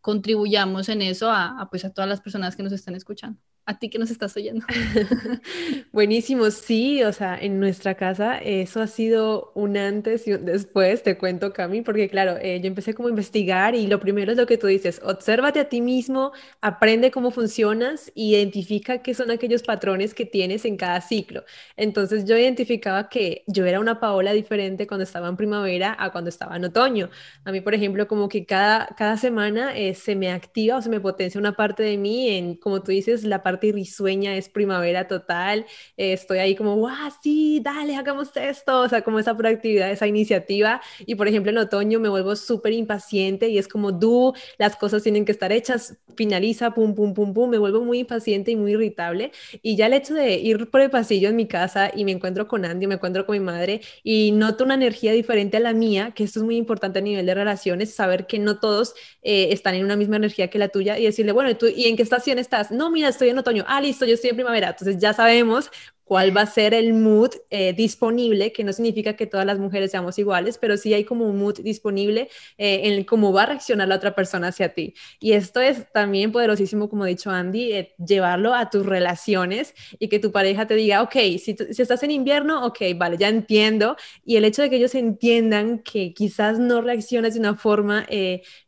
contribuyamos 0.00 0.90
en 0.90 1.00
eso 1.00 1.30
a, 1.30 1.66
pues, 1.70 1.86
a 1.86 1.90
todas 1.90 2.06
las 2.06 2.20
personas 2.20 2.56
que 2.56 2.62
nos 2.62 2.74
están 2.74 2.94
escuchando 2.94 3.40
a 3.66 3.78
ti 3.78 3.88
que 3.88 3.98
nos 3.98 4.10
estás 4.10 4.36
oyendo. 4.36 4.66
Buenísimo, 5.92 6.50
sí, 6.50 7.02
o 7.02 7.12
sea, 7.12 7.38
en 7.40 7.60
nuestra 7.60 7.94
casa 7.94 8.36
eso 8.38 8.82
ha 8.82 8.86
sido 8.86 9.52
un 9.54 9.76
antes 9.76 10.26
y 10.26 10.34
un 10.34 10.44
después, 10.44 11.02
te 11.02 11.16
cuento, 11.16 11.52
Cami, 11.52 11.80
porque 11.80 12.08
claro, 12.10 12.36
eh, 12.40 12.60
yo 12.60 12.66
empecé 12.66 12.92
como 12.92 13.08
a 13.08 13.10
investigar 13.10 13.74
y 13.74 13.86
lo 13.86 14.00
primero 14.00 14.32
es 14.32 14.38
lo 14.38 14.46
que 14.46 14.58
tú 14.58 14.66
dices, 14.66 15.00
obsérvate 15.02 15.60
a 15.60 15.68
ti 15.68 15.80
mismo, 15.80 16.32
aprende 16.60 17.10
cómo 17.10 17.30
funcionas, 17.30 18.12
identifica 18.14 19.02
qué 19.02 19.14
son 19.14 19.30
aquellos 19.30 19.62
patrones 19.62 20.12
que 20.12 20.26
tienes 20.26 20.64
en 20.66 20.76
cada 20.76 21.00
ciclo. 21.00 21.44
Entonces 21.76 22.26
yo 22.26 22.36
identificaba 22.36 23.08
que 23.08 23.44
yo 23.46 23.64
era 23.64 23.80
una 23.80 23.98
Paola 23.98 24.32
diferente 24.32 24.86
cuando 24.86 25.04
estaba 25.04 25.28
en 25.28 25.36
primavera 25.36 25.96
a 25.98 26.12
cuando 26.12 26.28
estaba 26.28 26.56
en 26.56 26.66
otoño. 26.66 27.08
A 27.44 27.52
mí, 27.52 27.60
por 27.62 27.74
ejemplo, 27.74 28.06
como 28.08 28.28
que 28.28 28.44
cada, 28.44 28.88
cada 28.96 29.16
semana 29.16 29.76
eh, 29.76 29.94
se 29.94 30.16
me 30.16 30.30
activa 30.30 30.76
o 30.76 30.82
se 30.82 30.90
me 30.90 31.00
potencia 31.00 31.38
una 31.40 31.52
parte 31.52 31.82
de 31.82 31.96
mí 31.96 32.28
en, 32.28 32.56
como 32.56 32.82
tú 32.82 32.92
dices, 32.92 33.24
la 33.24 33.42
parte 33.42 33.53
parte 33.54 33.72
risueña 33.72 34.36
es 34.36 34.48
primavera 34.48 35.06
total. 35.06 35.66
Eh, 35.96 36.12
estoy 36.12 36.38
ahí 36.38 36.54
como, 36.56 36.76
¡guau! 36.76 37.10
Sí, 37.22 37.60
dale, 37.62 37.96
hagamos 37.96 38.30
esto. 38.36 38.80
O 38.80 38.88
sea, 38.88 39.02
como 39.02 39.18
esa 39.18 39.36
proactividad, 39.36 39.90
esa 39.90 40.06
iniciativa. 40.06 40.80
Y 41.06 41.14
por 41.14 41.28
ejemplo, 41.28 41.50
en 41.50 41.58
otoño 41.58 42.00
me 42.00 42.08
vuelvo 42.08 42.34
súper 42.36 42.72
impaciente 42.72 43.48
y 43.48 43.58
es 43.58 43.68
como, 43.68 43.92
du, 43.92 44.34
las 44.58 44.76
cosas 44.76 45.02
tienen 45.02 45.24
que 45.24 45.32
estar 45.32 45.52
hechas, 45.52 45.98
finaliza, 46.16 46.72
pum, 46.72 46.94
pum, 46.94 47.14
pum, 47.14 47.32
pum. 47.32 47.50
Me 47.50 47.58
vuelvo 47.58 47.84
muy 47.84 48.00
impaciente 48.00 48.50
y 48.50 48.56
muy 48.56 48.72
irritable. 48.72 49.30
Y 49.62 49.76
ya 49.76 49.86
el 49.86 49.94
hecho 49.94 50.14
de 50.14 50.34
ir 50.38 50.70
por 50.70 50.80
el 50.80 50.90
pasillo 50.90 51.28
en 51.28 51.36
mi 51.36 51.46
casa 51.46 51.90
y 51.94 52.04
me 52.04 52.12
encuentro 52.12 52.48
con 52.48 52.64
Andy, 52.64 52.86
me 52.86 52.94
encuentro 52.94 53.26
con 53.26 53.34
mi 53.38 53.44
madre 53.44 53.80
y 54.02 54.32
noto 54.32 54.64
una 54.64 54.74
energía 54.74 55.12
diferente 55.12 55.56
a 55.58 55.60
la 55.60 55.72
mía, 55.72 56.12
que 56.14 56.24
esto 56.24 56.40
es 56.40 56.44
muy 56.44 56.56
importante 56.56 56.98
a 56.98 57.02
nivel 57.02 57.26
de 57.26 57.34
relaciones, 57.34 57.94
saber 57.94 58.26
que 58.26 58.38
no 58.38 58.58
todos 58.58 58.94
eh, 59.24 59.48
están 59.52 59.74
en 59.74 59.84
una 59.84 59.96
misma 59.96 60.16
energía 60.16 60.48
que 60.48 60.58
la 60.58 60.68
tuya 60.68 60.98
y 60.98 61.04
decirle, 61.04 61.32
bueno, 61.32 61.50
¿y, 61.50 61.54
tú, 61.54 61.66
¿y 61.66 61.86
en 61.86 61.96
qué 61.96 62.02
estación 62.02 62.38
estás? 62.38 62.70
No, 62.70 62.90
mira, 62.90 63.08
estoy 63.08 63.30
en 63.30 63.38
otoño. 63.38 63.64
Ah, 63.66 63.80
listo, 63.80 64.04
yo 64.04 64.14
estoy 64.14 64.30
en 64.30 64.36
primavera. 64.36 64.68
Entonces 64.68 64.98
ya 64.98 65.14
sabemos 65.14 65.70
cuál 66.04 66.36
va 66.36 66.42
a 66.42 66.46
ser 66.46 66.74
el 66.74 66.92
mood 66.92 67.30
eh, 67.50 67.72
disponible, 67.72 68.52
que 68.52 68.62
no 68.62 68.72
significa 68.72 69.16
que 69.16 69.26
todas 69.26 69.46
las 69.46 69.58
mujeres 69.58 69.90
seamos 69.90 70.18
iguales, 70.18 70.58
pero 70.58 70.76
sí 70.76 70.92
hay 70.92 71.04
como 71.04 71.26
un 71.26 71.38
mood 71.38 71.60
disponible 71.60 72.28
eh, 72.58 72.82
en 72.84 73.04
cómo 73.04 73.32
va 73.32 73.44
a 73.44 73.46
reaccionar 73.46 73.88
la 73.88 73.96
otra 73.96 74.14
persona 74.14 74.48
hacia 74.48 74.74
ti. 74.74 74.94
Y 75.18 75.32
esto 75.32 75.60
es 75.60 75.90
también 75.92 76.30
poderosísimo, 76.30 76.88
como 76.88 77.04
ha 77.04 77.06
dicho 77.06 77.30
Andy, 77.30 77.72
eh, 77.72 77.94
llevarlo 77.98 78.54
a 78.54 78.68
tus 78.70 78.84
relaciones 78.84 79.74
y 79.98 80.08
que 80.08 80.18
tu 80.18 80.30
pareja 80.30 80.66
te 80.66 80.74
diga, 80.74 81.02
ok, 81.02 81.14
si, 81.38 81.56
si 81.70 81.82
estás 81.82 82.02
en 82.02 82.10
invierno, 82.10 82.66
ok, 82.66 82.80
vale, 82.96 83.16
ya 83.16 83.28
entiendo. 83.28 83.96
Y 84.24 84.36
el 84.36 84.44
hecho 84.44 84.62
de 84.62 84.70
que 84.70 84.76
ellos 84.76 84.94
entiendan 84.94 85.78
que 85.78 86.12
quizás 86.12 86.58
no 86.58 86.82
reaccionas 86.82 87.34
de 87.34 87.40
una 87.40 87.56
forma, 87.56 88.06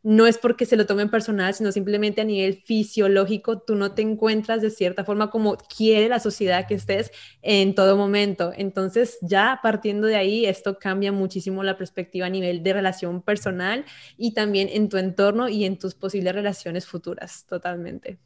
no 0.03 0.27
es 0.27 0.37
porque 0.37 0.65
se 0.65 0.75
lo 0.75 0.85
tomen 0.85 1.09
personal, 1.09 1.53
sino 1.53 1.71
simplemente 1.71 2.21
a 2.21 2.23
nivel 2.23 2.61
fisiológico, 2.65 3.59
tú 3.59 3.75
no 3.75 3.93
te 3.93 4.01
encuentras 4.01 4.61
de 4.61 4.69
cierta 4.69 5.03
forma 5.03 5.29
como 5.29 5.57
quiere 5.57 6.09
la 6.09 6.19
sociedad 6.19 6.67
que 6.67 6.75
estés 6.75 7.11
en 7.41 7.75
todo 7.75 7.97
momento. 7.97 8.51
Entonces, 8.55 9.17
ya 9.21 9.59
partiendo 9.61 10.07
de 10.07 10.15
ahí, 10.15 10.45
esto 10.45 10.77
cambia 10.79 11.11
muchísimo 11.11 11.63
la 11.63 11.77
perspectiva 11.77 12.27
a 12.27 12.29
nivel 12.29 12.63
de 12.63 12.73
relación 12.73 13.21
personal 13.21 13.85
y 14.17 14.33
también 14.33 14.69
en 14.71 14.89
tu 14.89 14.97
entorno 14.97 15.49
y 15.49 15.65
en 15.65 15.77
tus 15.77 15.95
posibles 15.95 16.33
relaciones 16.33 16.85
futuras, 16.85 17.45
totalmente. 17.47 18.19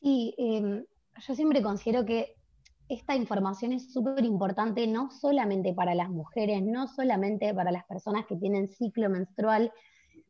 Sí, 0.00 0.34
em, 0.38 0.84
yo 1.26 1.34
siempre 1.34 1.62
considero 1.62 2.04
que 2.04 2.36
esta 2.88 3.14
información 3.14 3.72
es 3.72 3.92
súper 3.92 4.24
importante 4.24 4.86
no 4.86 5.10
solamente 5.10 5.74
para 5.74 5.94
las 5.94 6.08
mujeres, 6.08 6.62
no 6.62 6.88
solamente 6.88 7.52
para 7.52 7.70
las 7.70 7.84
personas 7.84 8.24
que 8.26 8.36
tienen 8.36 8.68
ciclo 8.68 9.10
menstrual, 9.10 9.72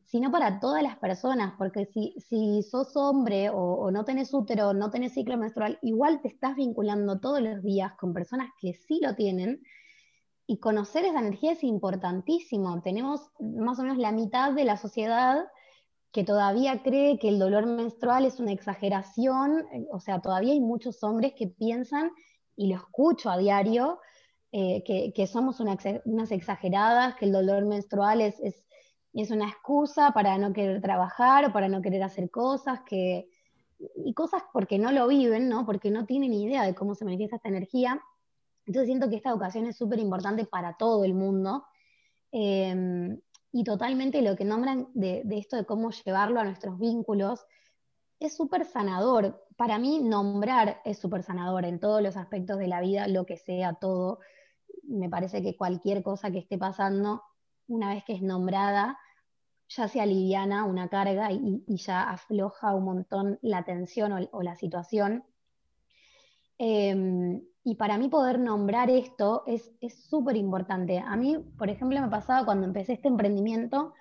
sino 0.09 0.31
para 0.31 0.59
todas 0.59 0.81
las 0.81 0.97
personas, 0.97 1.53
porque 1.55 1.85
si, 1.85 2.15
si 2.17 2.63
sos 2.63 2.97
hombre 2.97 3.51
o, 3.53 3.91
no 3.91 4.03
tenés 4.05 4.33
útero, 4.33 4.73
no 4.73 4.89
tenés 4.89 5.13
ciclo 5.13 5.37
menstrual, 5.37 5.77
igual 5.83 6.19
te 6.21 6.29
estás 6.29 6.55
vinculando 6.55 7.19
todos 7.19 7.41
los 7.41 7.61
días 7.61 7.93
con 7.93 8.11
personas 8.11 8.49
que 8.59 8.73
sí 8.73 8.99
lo 9.03 9.13
tienen, 9.13 9.61
y 10.47 10.57
conocer 10.57 11.05
esa 11.05 11.19
energía 11.19 11.51
es 11.51 11.63
importantísimo. 11.63 12.81
Tenemos 12.81 13.21
más 13.39 13.77
o 13.77 13.83
menos 13.83 13.99
la 13.99 14.11
mitad 14.11 14.51
de 14.51 14.63
la 14.63 14.77
sociedad 14.77 15.45
que 16.11 16.23
todavía 16.23 16.81
cree 16.81 17.19
que 17.19 17.29
el 17.29 17.37
dolor 17.37 17.67
menstrual 17.67 18.25
es 18.25 18.39
una 18.39 18.51
exageración, 18.51 19.67
o 19.91 19.99
sea, 19.99 20.21
todavía 20.21 20.53
hay 20.53 20.59
muchos 20.59 21.03
hombres 21.03 21.33
que 21.37 21.49
piensan, 21.49 22.09
y 22.55 22.67
lo 22.69 22.77
escucho 22.77 23.29
a 23.29 23.37
diario, 23.37 23.99
eh, 24.51 24.83
que, 25.15 25.27
somos 25.27 25.59
unas 25.59 26.31
exageradas, 26.31 27.13
que 27.13 27.25
el 27.25 27.31
dolor 27.31 27.65
menstrual 27.65 28.21
es 28.21 28.65
una 29.13 29.47
excusa 29.47 30.11
para 30.11 30.37
no 30.37 30.53
querer 30.53 30.81
trabajar 30.81 31.45
o 31.45 31.53
para 31.53 31.67
no 31.67 31.81
querer 31.81 32.03
hacer 32.03 32.29
cosas 32.29 32.81
que, 32.81 33.29
y 33.95 34.13
cosas 34.13 34.43
porque 34.53 34.77
no 34.77 34.91
lo 34.91 35.07
viven, 35.07 35.49
¿no? 35.49 35.65
Porque 35.65 35.91
no 35.91 36.05
tienen 36.05 36.33
idea 36.33 36.63
de 36.63 36.75
cómo 36.75 36.95
se 36.95 37.05
manifiesta 37.05 37.37
esta 37.37 37.49
energía. 37.49 38.01
Entonces 38.65 38.87
siento 38.87 39.09
que 39.09 39.15
esta 39.15 39.29
educación 39.29 39.65
es 39.65 39.77
súper 39.77 39.99
importante 39.99 40.45
para 40.45 40.77
todo 40.77 41.03
el 41.05 41.13
mundo. 41.13 41.65
Em, 42.31 43.19
y 43.51 43.63
totalmente 43.63 44.21
lo 44.21 44.35
que 44.35 44.45
nombran 44.45 44.89
de, 44.93 45.23
de, 45.25 45.37
esto 45.39 45.55
de 45.55 45.65
cómo 45.65 45.89
llevarlo 45.91 46.39
a 46.39 46.43
nuestros 46.43 46.77
vínculos 46.77 47.45
es 48.19 48.35
súper 48.35 48.65
sanador. 48.65 49.43
Para 49.55 49.79
mí 49.79 50.01
nombrar 50.03 50.81
es 50.85 50.99
súper 50.99 51.23
sanador 51.23 51.65
en 51.65 51.79
todos 51.79 52.01
los 52.01 52.15
aspectos 52.17 52.59
de 52.59 52.67
la 52.67 52.81
vida, 52.81 53.07
lo 53.07 53.25
que 53.25 53.37
sea, 53.37 53.73
todo. 53.73 54.19
Me 54.83 55.09
parece 55.09 55.41
que 55.41 55.57
cualquier 55.57 56.03
cosa 56.03 56.29
que 56.29 56.39
esté 56.39 56.57
pasando 56.57 57.23
una 57.69 57.93
vez 57.93 58.03
que 58.03 58.13
es 58.13 58.21
nombrada, 58.21 58.99
ya 59.69 59.87
se 59.87 60.01
aliviana 60.01 60.65
una 60.65 60.89
carga 60.89 61.31
y, 61.31 61.63
ya 61.67 62.03
afloja 62.03 62.75
un 62.75 62.85
montón 62.85 63.39
la 63.41 63.63
tensión 63.63 64.27
o, 64.31 64.41
la 64.41 64.55
situación. 64.55 65.23
Em, 66.57 67.41
y 67.63 67.75
para 67.75 67.97
mí 67.97 68.09
poder 68.09 68.39
nombrar 68.39 68.89
esto 68.89 69.43
es 69.45 69.71
súper 70.09 70.35
importante. 70.35 70.99
A 70.99 71.15
mí, 71.15 71.37
por 71.57 71.69
ejemplo, 71.69 72.01
me 72.01 72.09
pasaba 72.09 72.45
cuando 72.45 72.65
empecé 72.65 72.93
este 72.93 73.07
emprendimiento, 73.07 73.93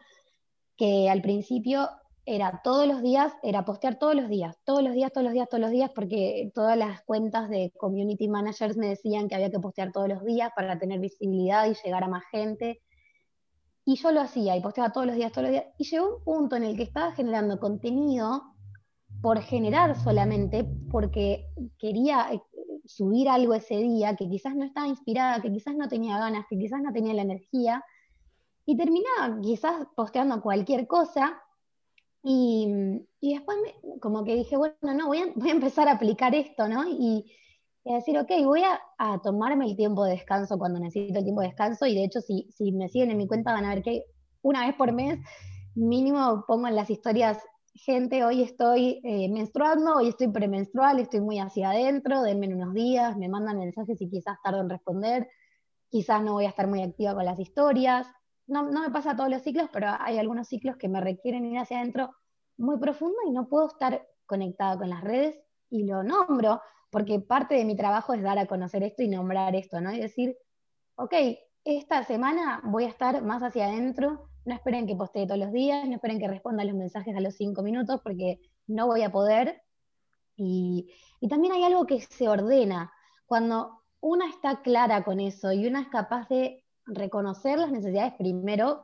que 0.77 1.11
al 1.11 1.21
principio 1.21 1.89
era 2.31 2.61
todos 2.63 2.87
los 2.87 3.03
días, 3.03 3.33
era 3.43 3.65
postear 3.65 3.99
todos 3.99 4.15
los 4.15 4.29
días, 4.29 4.59
todos 4.65 4.83
los 4.83 4.93
días, 4.93 5.11
todos 5.13 5.25
los 5.25 5.33
días, 5.33 5.49
todos 5.49 5.63
los 5.63 5.71
días, 5.71 5.91
porque 5.95 6.51
todas 6.55 6.77
las 6.77 7.03
cuentas 7.03 7.49
de 7.49 7.73
community 7.79 8.29
managers 8.29 8.77
me 8.77 8.89
decían 8.89 9.29
que 9.29 9.35
había 9.35 9.51
que 9.51 9.59
postear 9.59 9.93
todos 9.93 10.09
los 10.09 10.23
días 10.25 10.51
para 10.55 10.79
tener 10.79 11.01
visibilidad 11.01 11.67
y 11.67 11.75
llegar 11.83 12.05
a 12.05 12.09
más 12.09 12.25
gente. 12.31 12.83
Y 13.89 13.97
yo 13.97 14.13
lo 14.13 14.21
hacía 14.21 14.55
y 14.55 14.61
posteaba 14.61 14.93
todos 14.93 15.07
los 15.07 15.17
días, 15.17 15.33
todos 15.33 15.45
los 15.45 15.51
días. 15.51 15.65
Y 15.79 15.85
llegó 15.85 16.17
un 16.19 16.23
punto 16.23 16.57
en 16.57 16.65
el 16.65 16.77
que 16.77 16.83
estaba 16.83 17.13
generando 17.13 17.59
contenido 17.59 18.43
por 19.23 19.41
generar 19.41 19.97
solamente, 19.99 20.63
porque 20.91 21.47
quería 21.79 22.31
eh, 22.35 22.43
subir 22.85 23.31
algo 23.31 23.55
ese 23.55 23.79
día, 23.79 24.15
que 24.15 24.29
quizás 24.29 24.55
no 24.55 24.67
estaba 24.67 24.87
inspirada, 24.87 25.41
que 25.41 25.51
quizás 25.51 25.75
no 25.75 25.89
tenía 25.89 26.19
ganas, 26.19 26.45
que 26.51 26.59
quizás 26.59 26.83
no 26.83 26.93
tenía 26.93 27.15
la 27.15 27.23
energía. 27.23 27.83
Y 28.67 28.77
terminaba 28.77 29.41
quizás 29.41 29.87
posteando 29.97 30.43
cualquier 30.43 30.87
cosa. 30.87 31.41
Y, 32.23 32.69
después 33.23 33.57
como 34.03 34.23
que 34.23 34.35
dije, 34.35 34.59
bueno, 34.59 34.77
no, 34.83 35.07
voy 35.07 35.21
a, 35.21 35.33
voy 35.35 35.49
a 35.49 35.53
empezar 35.53 35.89
a 35.89 35.93
aplicar 35.93 36.35
esto, 36.35 36.69
¿no? 36.69 36.87
Y, 36.87 37.25
y 37.85 37.95
decir, 37.95 38.19
ok, 38.19 38.31
voy 38.45 38.63
a, 38.63 39.21
tomarme 39.23 39.67
el 39.67 39.77
tiempo 39.77 40.05
de 40.05 40.13
descanso 40.13 40.59
cuando 40.59 40.79
necesito 40.79 41.19
el 41.19 41.25
tiempo 41.25 41.41
de 41.41 41.49
descanso, 41.49 41.87
y 41.87 41.95
de 41.95 42.05
hecho, 42.05 42.21
si, 42.21 42.49
si 42.51 42.73
me 42.73 42.89
siguen 42.89 43.11
en 43.11 43.19
mi 43.19 43.27
cuenta 43.27 43.53
van 43.53 43.65
a 43.65 43.75
ver 43.75 43.83
que 43.83 44.05
una 44.43 44.67
vez 44.67 44.75
por 44.77 44.93
mes, 44.93 45.19
mínimo 45.75 46.45
pongo 46.47 46.67
en 46.67 46.77
las 46.77 46.91
historias, 46.91 47.39
gente, 47.75 48.25
hoy 48.25 48.43
estoy 48.43 49.01
eh, 49.05 49.29
menstruando, 49.31 49.97
hoy 49.97 50.09
estoy 50.09 50.29
premenstrual, 50.29 50.99
estoy 50.99 51.21
muy 51.21 51.39
hacia 51.39 51.71
adentro, 51.71 52.23
denme 52.23 52.53
unos 52.53 52.75
días, 52.75 53.17
me 53.17 53.29
mandan 53.29 53.59
mensajes 53.59 54.01
y 54.01 54.09
quizás 54.09 54.37
tardo 54.43 54.61
en 54.61 54.69
responder, 54.69 55.29
quizás 55.89 56.23
no 56.23 56.35
voy 56.35 56.47
a 56.47 56.51
estar 56.51 56.67
muy 56.67 56.83
activa 56.83 57.15
con 57.15 57.25
las 57.25 57.39
historias. 57.39 58.07
No, 58.47 58.71
no 58.71 58.81
me 58.81 58.91
pasa 58.91 59.17
todos 59.17 59.31
los 59.31 59.43
ciclos, 59.43 59.69
pero 59.73 59.89
hay 60.01 60.19
algunos 60.19 60.49
ciclos 60.49 60.77
que 60.77 60.89
me 60.89 61.01
requieren 61.01 61.45
ir 61.45 61.59
hacia 61.59 61.79
adentro 61.79 62.11
muy 62.57 62.79
profundo 62.79 63.17
y 63.27 63.31
no 63.31 63.49
puedo 63.49 63.69
estar 63.69 64.07
conectada 64.27 64.77
con 64.79 64.91
las 64.91 65.03
redes 65.03 65.37
y 65.71 65.85
lo 65.85 66.03
nombro 66.03 66.61
porque 66.91 67.21
parte 67.21 67.55
de 67.55 67.65
mi 67.65 67.77
trabajo 67.77 68.15
es 68.15 68.23
dar 68.23 68.39
a 68.39 68.47
conocer 68.47 68.83
esto 68.83 69.03
y 69.03 69.09
nombrar 69.09 69.55
esto, 69.55 69.81
¿no? 69.81 69.93
Y 69.93 70.01
decir, 70.01 70.37
ok, 70.97 71.15
esta 71.65 72.03
semana 72.05 72.61
voy 72.65 72.85
a 72.85 72.89
estar 72.89 73.23
más 73.23 73.43
hacia 73.43 73.67
adentro, 73.67 74.29
no 74.45 74.55
esperen 74.55 74.87
que 74.87 74.97
postee 74.97 75.27
todos 75.27 75.41
los 75.41 75.53
días, 75.53 75.87
no 75.87 75.97
esperen 75.97 76.19
que 76.19 76.29
responda 76.29 76.65
los 76.65 76.75
mensajes 76.75 77.15
a 77.15 77.21
los 77.21 77.35
cinco 77.37 77.63
minutos, 77.63 78.01
porque 78.03 78.41
no 78.67 78.87
voy 78.87 79.03
a 79.03 79.13
poder. 79.13 79.63
Y, 80.37 80.91
y 81.21 81.29
también 81.29 81.53
hay 81.53 81.65
algo 81.65 81.87
que 81.87 82.01
se 82.01 82.29
ordena. 82.29 82.91
Cuando 83.27 83.83
una 84.01 84.29
está 84.29 84.63
clara 84.63 85.05
con 85.05 85.21
eso 85.21 85.53
y 85.53 85.67
una 85.67 85.83
es 85.83 85.89
capaz 85.89 86.29
de 86.29 86.65
reconocer 86.87 87.59
las 87.59 87.71
necesidades 87.71 88.15
primero 88.15 88.83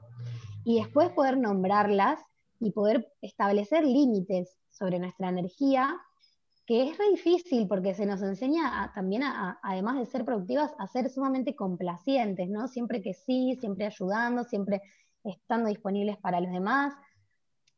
y 0.65 0.81
después 0.81 1.11
poder 1.11 1.39
nombrarlas 1.39 2.21
y 2.61 2.73
poder 2.73 3.13
establecer 3.23 3.85
límites 3.85 4.59
sobre 4.71 4.99
nuestra 4.99 5.29
energía, 5.29 5.97
que 6.67 6.89
es 6.89 6.99
re 6.99 7.11
difícil 7.11 7.69
porque 7.69 7.95
se 7.95 8.07
nos 8.07 8.23
enseña 8.23 8.91
también, 8.95 9.23
a, 9.23 9.59
además 9.63 9.99
de 9.99 10.07
ser 10.07 10.25
productivas, 10.25 10.75
a 10.79 10.87
ser 10.87 11.11
sumamente 11.11 11.55
complacientes, 11.55 12.49
¿no? 12.49 12.69
Siempre 12.69 13.03
que 13.03 13.13
sí, 13.13 13.57
siempre 13.61 13.87
ayudando, 13.87 14.45
siempre 14.45 14.83
estando 15.25 15.69
disponibles 15.69 16.17
para 16.19 16.41
los 16.41 16.53
demás. 16.53 16.95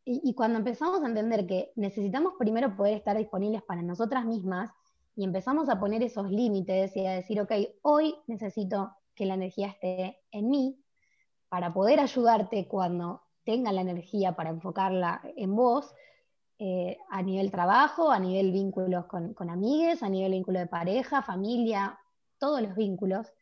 Y, 0.09 0.35
cuando 0.35 0.59
empezamos 0.59 1.03
a 1.03 1.09
entender 1.09 1.49
que 1.49 1.73
necesitamos 1.75 2.35
primero 2.39 2.77
poder 2.77 2.95
estar 2.95 3.17
disponibles 3.17 3.65
para 3.65 3.83
nosotras 3.83 4.25
mismas 4.25 4.71
y 5.17 5.25
empezamos 5.25 5.69
a 5.69 5.81
poner 5.81 6.01
esos 6.05 6.31
límites 6.31 6.97
y 6.97 7.05
a 7.05 7.13
decir, 7.15 7.41
ok, 7.41 7.51
hoy 7.83 8.15
necesito 8.29 8.93
que 9.17 9.27
la 9.27 9.35
energía 9.35 9.67
esté 9.67 10.21
en 10.31 10.49
mí 10.49 10.79
para 11.49 11.75
poder 11.75 11.99
ayudarte 11.99 12.69
cuando 12.69 13.23
tenga 13.43 13.73
la 13.73 13.81
energía 13.81 14.37
para 14.37 14.51
enfocarla 14.51 15.23
en 15.37 15.57
vos, 15.57 15.93
eh, 16.59 16.99
a 17.11 17.23
nivel 17.23 17.51
trabajo, 17.51 18.11
a 18.11 18.19
nivel 18.19 18.53
vínculos 18.53 19.07
con, 19.07 19.35
con 19.35 19.51
amigues, 19.51 20.03
a 20.03 20.09
nivel 20.09 20.33
vínculo 20.33 20.59
de 20.59 20.67
pareja, 20.67 21.23
familia, 21.23 21.99
todos 22.39 22.63
los 22.63 22.75
vínculos, 22.75 23.33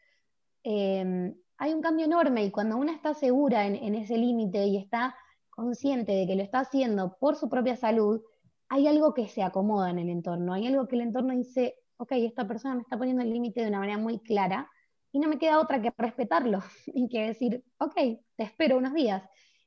em, 0.63 1.35
hay 1.59 1.73
un 1.73 1.81
cambio 1.81 2.07
enorme 2.07 2.45
y 2.45 2.51
cuando 2.51 2.77
una 2.77 2.93
está 2.93 3.15
segura 3.15 3.67
en, 3.67 3.95
ese 3.95 4.19
límite 4.19 4.67
y 4.67 4.77
está 4.77 5.17
consciente 5.51 6.13
de 6.13 6.27
que 6.27 6.35
lo 6.35 6.43
está 6.43 6.61
haciendo 6.61 7.17
por 7.19 7.37
su 7.37 7.49
propia 7.49 7.77
salud, 7.77 8.21
hay 8.69 8.89
algo 8.89 9.15
que 9.15 9.29
se 9.29 9.43
acomoda 9.43 9.91
en 9.91 10.01
el 10.01 10.09
entorno, 10.09 10.53
hay 10.53 10.67
algo 10.67 10.89
que 10.89 10.97
el 10.97 11.03
entorno 11.03 11.35
dice, 11.35 11.77
ok, 11.97 12.13
esta 12.13 12.47
persona 12.49 12.75
me 12.75 12.83
está 12.83 12.99
poniendo 12.99 13.23
el 13.23 13.31
límite 13.31 13.61
de 13.63 13.69
una 13.69 13.79
manera 13.79 13.99
muy 13.99 14.19
clara 14.19 14.69
y 15.13 15.21
no 15.21 15.29
me 15.29 15.39
queda 15.39 15.61
otra 15.61 15.81
que 15.81 15.93
respetarlo 15.97 16.61
y 16.87 17.09
que 17.09 17.27
decir, 17.27 17.65
ok, 17.79 17.95
te 18.37 18.43
espero 18.43 18.77
unos 18.77 18.95
días. 18.95 19.23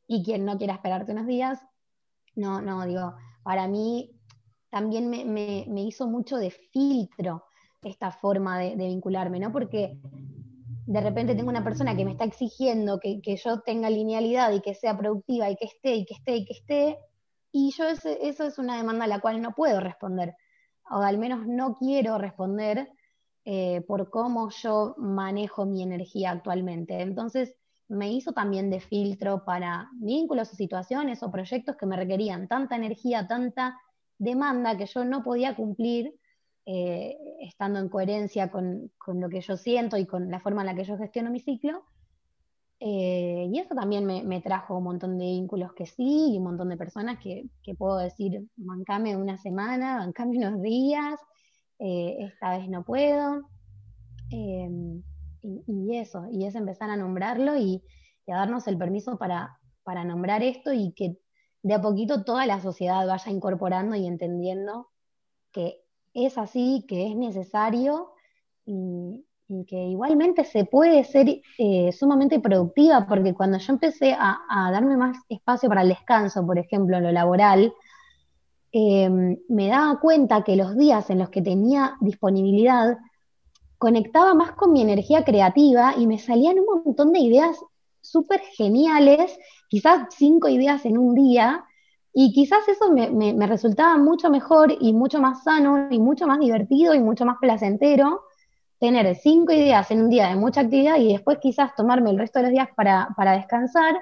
Y 0.08 0.24
quien 0.24 0.46
no 0.46 0.58
quiera 0.58 0.74
esperarte 0.74 1.12
unos 1.12 1.28
días, 1.28 1.62
no, 2.36 2.62
no, 2.62 2.86
digo, 2.86 3.14
para 3.48 3.66
mí 3.70 4.12
también 4.70 5.10
me, 5.10 5.82
hizo 5.82 6.06
mucho 6.06 6.36
de 6.36 6.52
filtro 6.52 7.46
esta 7.82 8.12
forma 8.12 8.60
de, 8.60 8.76
vincularme, 8.76 9.40
¿no? 9.40 9.54
Porque 9.54 9.98
de 10.86 11.00
repente 11.00 11.34
tengo 11.34 11.48
una 11.48 11.64
persona 11.64 11.96
que 11.96 12.04
me 12.04 12.12
está 12.12 12.26
exigiendo 12.26 13.00
que, 13.00 13.22
yo 13.42 13.62
tenga 13.62 13.90
linealidad 13.90 14.52
y 14.52 14.60
que 14.60 14.74
sea 14.74 14.98
productiva 14.98 15.50
y 15.50 15.56
que 15.56 15.64
esté 15.64 15.96
y 15.96 16.06
que 16.06 16.16
esté 16.16 16.36
y 16.36 16.46
que 16.46 16.54
esté, 16.56 16.98
y 17.54 17.72
yo 17.72 17.86
eso 17.88 18.44
es 18.44 18.60
una 18.60 18.76
demanda 18.76 19.06
a 19.06 19.08
la 19.08 19.22
cual 19.22 19.42
no 19.42 19.54
puedo 19.54 19.80
responder, 19.80 20.36
o 20.92 20.98
al 20.98 21.18
menos 21.18 21.48
no 21.48 21.76
quiero 21.76 22.18
responder, 22.18 22.92
eh, 23.46 23.80
por 23.88 24.10
cómo 24.10 24.50
yo 24.50 24.94
manejo 24.98 25.66
mi 25.66 25.84
energía 25.84 26.32
actualmente. 26.32 27.00
Entonces, 27.00 27.56
me 27.90 28.12
hizo 28.12 28.34
también 28.34 28.70
de 28.70 28.80
filtro 28.80 29.46
para 29.46 29.90
vínculos 29.94 30.52
o 30.52 30.56
situaciones 30.56 31.24
o 31.24 31.32
proyectos 31.32 31.78
que 31.78 31.86
me 31.86 31.96
requerían 31.96 32.48
tanta 32.48 32.76
energía, 32.76 33.28
tanta 33.28 33.80
demanda 34.18 34.78
que 34.78 34.86
yo 34.86 35.06
no 35.06 35.24
podía 35.24 35.56
cumplir 35.56 36.16
eh, 36.66 37.18
estando 37.40 37.80
en 37.80 37.88
coherencia 37.88 38.52
con, 38.52 38.92
lo 39.08 39.30
que 39.30 39.40
yo 39.40 39.56
siento 39.56 39.96
y 39.96 40.06
con 40.06 40.30
la 40.30 40.42
forma 40.42 40.62
en 40.64 40.68
la 40.68 40.76
que 40.76 40.84
yo 40.84 40.98
gestiono 40.98 41.32
mi 41.32 41.40
ciclo. 41.40 41.86
Eh, 42.80 43.50
y 43.52 43.58
eso 43.58 43.74
también 43.74 44.06
me, 44.06 44.42
trajo 44.42 44.78
un 44.78 44.84
montón 44.84 45.18
de 45.18 45.26
vínculos 45.26 45.74
que 45.74 45.86
sí, 45.86 46.34
y 46.34 46.38
un 46.38 46.44
montón 46.44 46.70
de 46.70 46.78
personas 46.78 47.20
que, 47.20 47.50
puedo 47.76 47.98
decir, 47.98 48.46
mancame 48.58 49.16
una 49.16 49.38
semana, 49.38 49.98
mancame 49.98 50.38
unos 50.38 50.62
días, 50.62 51.20
eh, 51.80 52.18
esta 52.20 52.58
vez 52.58 52.68
no 52.70 52.84
puedo. 52.84 53.44
Y, 55.42 55.98
eso, 55.98 56.26
y 56.32 56.46
es 56.46 56.56
empezar 56.56 56.90
a 56.90 56.98
nombrarlo 56.98 57.58
y, 57.58 57.84
a 58.28 58.36
darnos 58.36 58.68
el 58.68 58.78
permiso 58.78 59.18
para, 59.18 59.58
nombrar 60.06 60.44
esto 60.44 60.74
y 60.74 60.92
que 60.92 61.18
de 61.64 61.74
a 61.74 61.82
poquito 61.82 62.24
toda 62.24 62.46
la 62.46 62.60
sociedad 62.60 63.08
vaya 63.08 63.32
incorporando 63.32 63.96
y 63.96 64.06
entendiendo 64.06 64.90
que 65.52 65.82
es 66.14 66.38
así, 66.38 66.86
que 66.88 67.08
es 67.08 67.16
necesario 67.16 68.12
y, 68.66 69.24
que 69.66 69.78
igualmente 69.78 70.44
se 70.44 70.66
puede 70.66 71.06
ser 71.06 71.42
eh, 71.58 71.92
sumamente 71.94 72.42
productiva, 72.42 73.08
porque 73.08 73.34
cuando 73.34 73.58
yo 73.58 73.72
empecé 73.72 74.14
a, 74.14 74.38
darme 74.74 74.98
más 74.98 75.18
espacio 75.30 75.70
para 75.70 75.84
el 75.84 75.88
descanso, 75.88 76.46
por 76.46 76.60
ejemplo, 76.60 76.98
en 76.98 77.04
lo 77.04 77.12
laboral, 77.14 77.74
em, 78.74 79.38
me 79.48 79.70
daba 79.70 80.02
cuenta 80.02 80.44
que 80.44 80.58
los 80.58 80.76
días 80.76 81.10
en 81.10 81.20
los 81.20 81.30
que 81.30 81.42
tenía 81.42 81.96
disponibilidad, 82.02 82.98
conectaba 83.78 84.34
más 84.34 84.52
con 84.54 84.74
mi 84.74 84.82
energía 84.82 85.24
creativa 85.24 85.96
y 85.98 86.08
me 86.08 86.20
salían 86.20 86.60
un 86.60 86.84
montón 86.84 87.14
de 87.14 87.20
ideas 87.20 87.58
súper 88.02 88.40
geniales, 88.40 89.38
quizás 89.70 90.08
cinco 90.16 90.48
ideas 90.48 90.86
en 90.86 90.98
un 90.98 91.14
día, 91.14 91.66
y 92.20 92.34
quizás 92.34 92.68
eso 92.68 92.92
me, 92.92 93.46
resultaba 93.46 93.96
mucho 93.98 94.32
mejor 94.32 94.76
y 94.80 94.92
mucho 94.92 95.22
más 95.22 95.44
sano 95.44 95.88
y 95.92 96.00
mucho 96.00 96.26
más 96.26 96.40
divertido 96.40 96.96
y 96.96 97.00
mucho 97.00 97.26
más 97.26 97.38
placentero 97.40 98.24
tener 98.80 99.16
cinco 99.16 99.54
ideas 99.54 99.92
en 99.92 100.02
un 100.02 100.10
día 100.10 100.30
de 100.30 100.36
mucha 100.36 100.62
actividad 100.62 100.98
y 100.98 101.14
después 101.14 101.38
quizás 101.40 101.76
tomarme 101.76 102.10
el 102.10 102.18
resto 102.18 102.40
de 102.40 102.44
los 102.44 102.52
días 102.52 102.70
para, 102.76 103.14
descansar, 103.36 103.96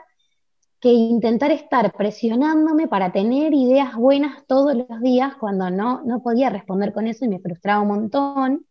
que 0.79 0.93
intentar 0.93 1.51
estar 1.51 1.91
presionándome 1.91 2.87
para 2.87 3.11
tener 3.11 3.53
ideas 3.53 3.95
buenas 3.95 4.45
todos 4.47 4.75
los 4.75 5.01
días 5.01 5.35
cuando 5.35 5.69
no, 5.69 6.01
no 6.05 6.21
podía 6.21 6.49
responder 6.49 6.93
con 6.93 7.07
eso 7.07 7.25
y 7.25 7.27
me 7.27 7.39
frustraba 7.39 7.81
un 7.81 7.87
montón. 7.89 8.65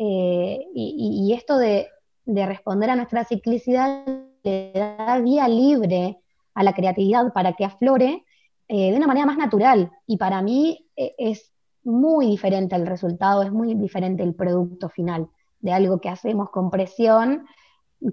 Eh, 0.00 0.64
y, 0.74 1.32
esto 1.34 1.58
de, 1.58 1.88
de, 2.24 2.46
responder 2.46 2.88
a 2.88 2.96
nuestra 2.96 3.24
ciclicidad 3.24 4.06
le 4.44 4.72
da 4.72 5.18
vía 5.18 5.48
libre 5.48 6.20
a 6.54 6.62
la 6.62 6.72
creatividad 6.72 7.32
para 7.32 7.54
que 7.54 7.64
aflore 7.64 8.24
eh, 8.68 8.92
de 8.92 8.96
una 8.96 9.08
manera 9.08 9.26
más 9.26 9.36
natural. 9.36 9.90
Y 10.06 10.16
para 10.16 10.40
mí 10.40 10.88
eh, 10.94 11.14
es 11.18 11.52
muy 11.82 12.26
diferente 12.26 12.76
el 12.76 12.86
resultado, 12.86 13.42
es 13.42 13.50
muy 13.50 13.74
diferente 13.74 14.22
el 14.22 14.34
producto 14.34 14.88
final 14.88 15.28
de 15.58 15.72
algo 15.72 16.00
que 16.00 16.08
hacemos 16.08 16.50
con 16.50 16.70
presión 16.70 17.46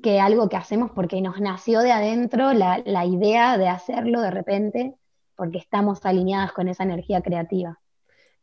que 0.02 0.20
algo 0.20 0.50
que 0.50 0.58
hacemos 0.58 0.92
porque 0.92 1.22
nos 1.22 1.40
nació 1.40 1.82
de 1.82 1.92
adentro 1.92 2.54
la, 2.54 2.82
la 2.86 3.06
idea 3.06 3.58
de 3.58 3.68
hacerlo 3.68 4.22
de 4.22 4.32
repente, 4.32 4.96
porque 5.36 5.60
estamos 5.60 6.04
alineadas 6.06 6.54
con 6.54 6.68
esa 6.68 6.84
energía 6.84 7.22
creativa. 7.22 7.80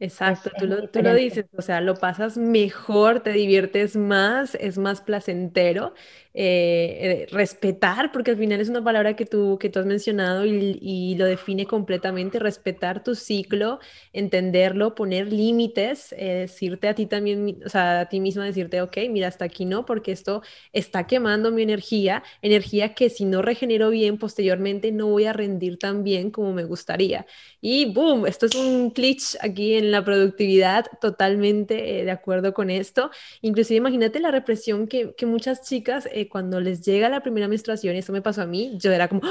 Exacto, 0.03 0.51
tú, 0.59 0.67
lo, 0.67 0.89
tú, 0.89 1.01
lo, 1.01 1.15
dices, 1.15 1.47
o 1.57 1.63
sea, 1.63 1.81
lo 1.81 1.95
pasas 1.95 2.37
mejor, 2.37 3.21
te 3.21 3.31
diviertes 3.31 3.95
más, 3.95 4.57
es 4.57 4.77
más 4.77 5.01
placentero 5.01 5.95
eh, 6.35 7.27
eh, 7.27 7.27
respetar, 7.31 8.11
porque 8.11 8.31
al 8.31 8.39
final 8.39 8.59
es 8.59 8.71
una 8.71 8.83
palabra 8.83 9.15
que 9.17 9.27
tú, 9.27 9.59
que 9.61 9.69
tú 9.69 9.81
has 9.81 9.87
mencionado 9.87 10.47
y, 10.47 11.15
lo 11.17 11.27
define 11.27 11.67
completamente, 11.67 12.39
respetar 12.39 13.05
tu 13.05 13.15
ciclo, 13.15 13.81
entenderlo, 14.15 14.95
poner 14.95 15.31
límites, 15.31 16.15
eh, 16.17 16.47
decirte 16.47 16.89
a 16.89 16.95
ti 16.95 17.05
también, 17.05 17.61
o 17.67 17.69
sea, 17.69 18.01
a 18.01 18.09
ti 18.09 18.19
misma 18.19 18.47
decirte, 18.47 18.81
ok, 18.81 18.97
mira, 19.11 19.29
hasta 19.29 19.45
aquí 19.45 19.67
no, 19.67 19.85
porque 19.85 20.13
esto 20.13 20.43
está 20.73 21.07
quemando 21.07 21.51
mi 21.51 21.63
energía, 21.63 22.23
energía 22.41 22.95
que 22.95 23.11
si 23.11 23.27
no 23.27 23.43
regenero 23.43 23.91
bien 23.91 24.17
posteriormente 24.17 24.91
no 24.91 25.09
voy 25.09 25.27
a 25.27 25.35
rendir 25.35 25.79
tan 25.79 26.03
bien 26.03 26.31
como 26.31 26.55
me 26.55 26.65
gustaría. 26.65 27.27
Y 27.61 27.93
boom, 27.93 28.27
esto 28.27 28.47
es 28.47 28.55
un 28.55 28.93
glitch 28.93 29.37
aquí 29.41 29.75
en 29.75 29.91
la 29.91 30.03
productividad, 30.05 30.87
totalmente 31.01 31.75
de 31.75 32.11
acuerdo 32.11 32.55
con 32.55 32.71
esto. 32.71 33.11
Inclusive 33.43 33.77
imagínate 33.79 34.19
la 34.21 34.31
represión 34.31 34.89
que, 34.89 35.15
que 35.15 35.27
muchas 35.27 35.63
chicas 35.63 36.09
cuando 36.29 36.61
les 36.61 36.83
llega 36.83 37.09
la 37.09 37.23
primera 37.23 37.49
menstruación, 37.49 37.95
y 37.95 37.99
eso 37.99 38.13
me 38.13 38.23
pasó 38.23 38.43
a 38.43 38.47
mí, 38.47 38.77
yo 38.79 38.93
era 38.93 39.09
como, 39.09 39.23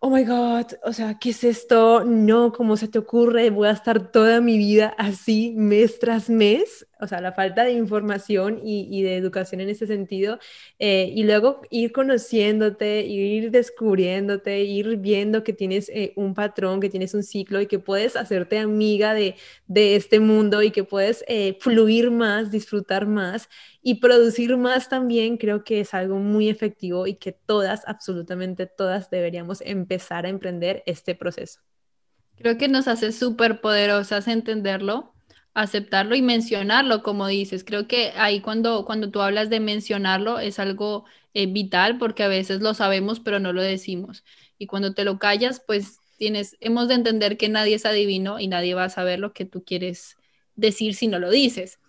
oh 0.00 0.10
my 0.10 0.24
God, 0.24 0.66
o 0.84 0.92
sea, 0.92 1.18
¿qué 1.18 1.30
es 1.30 1.42
esto? 1.44 2.04
No, 2.04 2.52
¿cómo 2.52 2.76
se 2.76 2.88
te 2.88 2.98
ocurre? 2.98 3.50
Voy 3.50 3.68
a 3.68 3.72
estar 3.72 4.10
toda 4.12 4.40
mi 4.40 4.58
vida 4.58 4.94
así 4.98 5.54
mes 5.56 5.98
tras 5.98 6.30
mes 6.30 6.86
o 7.00 7.06
sea, 7.06 7.20
la 7.20 7.32
falta 7.32 7.64
de 7.64 7.72
información 7.72 8.60
y, 8.64 9.02
de 9.02 9.16
educación 9.16 9.60
en 9.60 9.68
ese 9.68 9.86
sentido, 9.86 10.38
eh, 10.78 11.12
y 11.14 11.24
luego 11.24 11.62
ir 11.70 11.92
conociéndote, 11.92 13.02
ir 13.06 13.50
descubriéndote, 13.50 14.62
ir 14.62 14.96
viendo 14.96 15.44
que 15.44 15.52
tienes 15.52 15.88
eh, 15.90 16.12
un 16.16 16.34
patrón, 16.34 16.80
que 16.80 16.88
tienes 16.88 17.14
un 17.14 17.22
ciclo 17.22 17.60
y 17.60 17.66
que 17.66 17.78
puedes 17.78 18.16
hacerte 18.16 18.58
amiga 18.58 19.14
de, 19.14 19.36
este 19.68 20.20
mundo 20.20 20.62
y 20.62 20.70
que 20.70 20.84
puedes 20.84 21.24
eh, 21.28 21.58
fluir 21.60 22.10
más, 22.10 22.50
disfrutar 22.50 23.06
más 23.06 23.48
y 23.82 23.96
producir 23.96 24.56
más 24.56 24.88
también, 24.88 25.36
creo 25.36 25.64
que 25.64 25.80
es 25.80 25.94
algo 25.94 26.18
muy 26.18 26.48
efectivo 26.48 27.06
y 27.06 27.14
que 27.14 27.32
todas, 27.32 27.82
absolutamente 27.86 28.66
todas, 28.66 29.10
deberíamos 29.10 29.60
empezar 29.60 30.26
a 30.26 30.28
emprender 30.28 30.82
este 30.86 31.14
proceso. 31.14 31.60
Creo 32.36 32.58
que 32.58 32.68
nos 32.68 32.88
hace 32.88 33.12
súper 33.12 33.60
poderosas 33.60 34.28
entenderlo 34.28 35.15
aceptarlo 35.56 36.14
y 36.14 36.22
mencionarlo, 36.22 37.02
como 37.02 37.26
dices. 37.26 37.64
Creo 37.64 37.88
que 37.88 38.12
ahí 38.16 38.40
cuando, 38.40 38.84
cuando 38.84 39.10
tú 39.10 39.22
hablas 39.22 39.48
de 39.48 39.58
mencionarlo 39.58 40.38
es 40.38 40.58
algo 40.58 41.06
eh, 41.32 41.46
vital 41.46 41.96
porque 41.98 42.22
a 42.22 42.28
veces 42.28 42.60
lo 42.60 42.74
sabemos 42.74 43.20
pero 43.20 43.40
no 43.40 43.54
lo 43.54 43.62
decimos. 43.62 44.22
Y 44.58 44.66
cuando 44.66 44.92
te 44.92 45.04
lo 45.04 45.18
callas, 45.18 45.62
pues 45.66 45.98
tienes, 46.18 46.56
hemos 46.60 46.88
de 46.88 46.94
entender 46.94 47.38
que 47.38 47.48
nadie 47.48 47.76
es 47.76 47.86
adivino 47.86 48.38
y 48.38 48.48
nadie 48.48 48.74
va 48.74 48.84
a 48.84 48.90
saber 48.90 49.18
lo 49.18 49.32
que 49.32 49.46
tú 49.46 49.64
quieres 49.64 50.16
decir 50.56 50.94
si 50.94 51.06
no 51.06 51.18
lo 51.18 51.30
dices. 51.30 51.80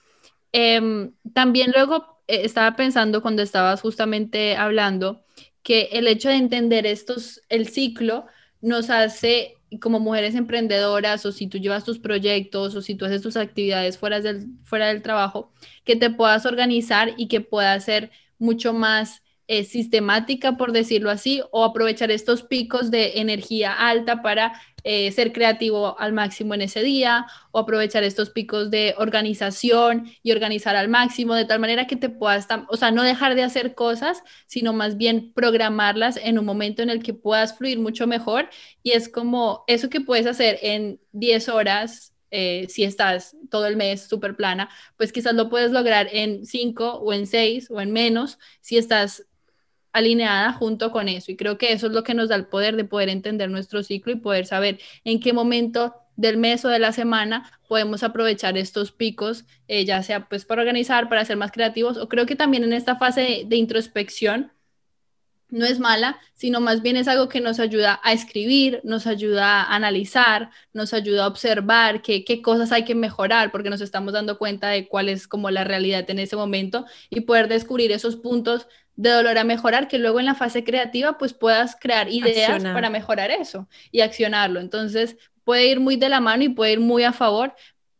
Em, 0.53 1.13
también 1.33 1.71
luego 1.75 2.21
eh, 2.27 2.41
estaba 2.45 2.75
pensando 2.77 3.21
cuando 3.21 3.41
estabas 3.41 3.81
justamente 3.81 4.55
hablando 4.55 5.25
que 5.61 5.89
el 5.91 6.07
hecho 6.07 6.29
de 6.29 6.35
entender 6.35 6.85
estos, 6.85 7.41
el 7.49 7.67
ciclo, 7.67 8.27
nos 8.61 8.89
hace 8.89 9.56
como 9.81 9.99
mujeres 9.99 10.35
emprendedoras 10.35 11.25
o 11.25 11.31
si 11.31 11.47
tú 11.47 11.57
llevas 11.57 11.83
tus 11.83 11.99
proyectos 11.99 12.75
o 12.75 12.81
si 12.81 12.95
tú 12.95 13.05
haces 13.05 13.21
tus 13.21 13.37
actividades 13.37 13.97
fuera 13.97 14.21
del, 14.21 14.47
fuera 14.63 14.87
del 14.87 15.01
trabajo, 15.01 15.51
que 15.83 15.95
te 15.95 16.09
puedas 16.09 16.45
organizar 16.45 17.13
y 17.17 17.27
que 17.27 17.41
puedas 17.41 17.85
ser 17.85 18.11
mucho 18.39 18.73
más 18.73 19.23
eh, 19.47 19.63
sistemática, 19.63 20.57
por 20.57 20.73
decirlo 20.73 21.09
así, 21.09 21.41
o 21.51 21.63
aprovechar 21.63 22.11
estos 22.11 22.43
picos 22.43 22.91
de 22.91 23.19
energía 23.19 23.71
alta 23.71 24.21
para 24.21 24.59
eh, 24.83 25.11
ser 25.11 25.31
creativo 25.33 25.99
al 25.99 26.13
máximo 26.13 26.53
en 26.53 26.61
ese 26.61 26.83
día, 26.83 27.25
o 27.51 27.59
aprovechar 27.59 28.03
estos 28.03 28.29
picos 28.29 28.69
de 28.71 28.93
organización 28.97 30.11
y 30.21 30.31
organizar 30.31 30.75
al 30.75 30.89
máximo, 30.89 31.33
de 31.33 31.45
tal 31.45 31.59
manera 31.59 31.87
que 31.87 31.95
te 31.95 32.09
puedas, 32.09 32.47
o 32.69 32.77
sea, 32.77 32.91
no 32.91 33.03
dejar 33.03 33.35
de 33.35 33.43
hacer 33.43 33.73
cosas, 33.73 34.21
sino 34.47 34.73
más 34.73 34.97
bien 34.97 35.31
programarlas 35.33 36.17
en 36.17 36.39
un 36.39 36.45
momento 36.45 36.81
en 36.81 36.89
el 36.89 37.01
que 37.01 37.13
puedas 37.13 37.57
fluir 37.57 37.79
mucho 37.79 38.07
mejor. 38.07 38.49
Y 38.83 38.91
es 38.91 39.09
como 39.09 39.63
eso 39.67 39.89
que 39.89 40.01
puedes 40.01 40.27
hacer 40.27 40.59
en 40.61 40.99
10 41.13 41.49
horas, 41.49 42.13
eh, 42.31 42.65
si 42.69 42.83
estás 42.83 43.37
todo 43.49 43.67
el 43.67 43.77
mes 43.77 44.01
súper 44.07 44.35
plana, 44.35 44.69
pues 44.97 45.13
quizás 45.13 45.33
lo 45.33 45.49
puedes 45.49 45.71
lograr 45.71 46.09
en 46.11 46.45
5 46.45 46.95
o 46.95 47.13
en 47.13 47.25
6 47.27 47.71
o 47.71 47.79
en 47.79 47.91
menos 47.93 48.37
si 48.59 48.77
estás 48.77 49.25
alineada 49.97 50.53
junto 50.53 50.91
con 50.91 51.09
eso. 51.09 51.31
Y 51.31 51.35
creo 51.35 51.57
que 51.57 51.73
eso 51.73 51.87
es 51.87 51.93
lo 51.93 52.03
que 52.03 52.13
nos 52.13 52.29
da 52.29 52.35
el 52.35 52.45
poder 52.45 52.75
de 52.75 52.85
poder 52.85 53.09
entender 53.09 53.49
nuestro 53.49 53.83
ciclo 53.83 54.13
y 54.13 54.17
poder 54.17 54.45
saber 54.45 54.79
en 55.03 55.19
qué 55.19 55.33
momento 55.33 55.95
del 56.17 56.35
mes 56.37 56.65
o 56.65 56.69
de 56.69 56.79
la 56.79 56.91
semana 56.91 57.51
podemos 57.69 58.03
aprovechar 58.03 58.57
estos 58.57 58.91
picos, 58.91 59.45
eh, 59.67 59.85
ya 59.85 60.03
sea 60.03 60.27
pues 60.27 60.43
para 60.43 60.61
organizar, 60.61 61.07
para 61.07 61.23
ser 61.23 61.37
más 61.37 61.51
creativos, 61.51 61.97
o 61.97 62.09
creo 62.09 62.25
que 62.25 62.35
también 62.35 62.63
en 62.63 62.73
esta 62.73 62.97
fase 62.97 63.45
de, 63.47 63.55
introspección 63.55 64.51
no 65.49 65.65
es 65.65 65.79
mala, 65.79 66.19
sino 66.33 66.59
más 66.59 66.81
bien 66.81 66.97
es 66.97 67.07
algo 67.07 67.29
que 67.29 67.39
nos 67.39 67.59
ayuda 67.59 68.01
a 68.03 68.11
escribir, 68.11 68.81
nos 68.83 69.07
ayuda 69.07 69.61
a 69.61 69.75
analizar, 69.75 70.49
nos 70.73 70.93
ayuda 70.93 71.23
a 71.23 71.27
observar 71.27 72.01
qué, 72.01 72.25
qué 72.25 72.41
cosas 72.41 72.73
hay 72.73 72.83
que 72.83 72.95
mejorar, 72.95 73.51
porque 73.51 73.69
nos 73.69 73.79
estamos 73.79 74.11
dando 74.11 74.37
cuenta 74.37 74.67
de 74.69 74.87
cuál 74.89 75.07
es 75.07 75.27
como 75.27 75.49
la 75.49 75.63
realidad 75.63 76.09
en 76.09 76.19
ese 76.19 76.35
momento 76.35 76.85
y 77.09 77.21
poder 77.21 77.47
descubrir 77.47 77.93
esos 77.93 78.17
puntos 78.17 78.67
de 78.97 79.11
dolor 79.11 79.37
a 79.37 79.43
mejorar, 79.43 79.87
que 79.87 79.99
luego 79.99 80.19
en 80.19 80.25
la 80.25 80.35
fase 80.35 80.63
creativa 80.63 81.17
pues 81.17 81.33
puedas 81.33 81.77
crear 81.79 82.09
ideas 82.09 82.63
para 82.63 82.89
mejorar 82.89 83.31
eso 83.31 83.69
y 83.91 84.01
accionarlo. 84.01 84.59
Entonces 84.59 85.15
puede 85.45 85.67
ir 85.67 85.79
muy 85.79 85.95
de 85.95 86.09
la 86.09 86.19
mano 86.19 86.43
y 86.43 86.49
puede 86.49 86.73
ir 86.73 86.79
muy 86.81 87.03
a 87.03 87.13
favor 87.13 87.53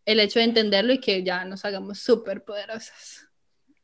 el 0.05 0.19
hecho 0.19 0.39
de 0.39 0.45
entenderlo 0.45 0.93
y 0.93 0.99
que 0.99 1.23
ya 1.23 1.45
nos 1.45 1.63
hagamos 1.65 1.99
súper 1.99 2.43
poderosas. 2.43 3.27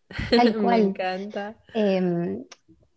Me 0.61 0.77
encanta. 0.77 1.55
Em, 1.73 2.43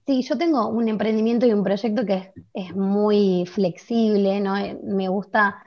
sí, 0.07 0.23
yo 0.23 0.39
tengo 0.39 0.69
un 0.69 0.89
emprendimiento 0.89 1.47
y 1.47 1.53
un 1.53 1.63
proyecto 1.63 2.07
que 2.07 2.33
es, 2.55 2.75
muy 2.75 3.45
flexible, 3.47 4.41
¿no? 4.41 4.57
Eh, 4.57 4.79
me 4.83 5.09
gusta 5.09 5.63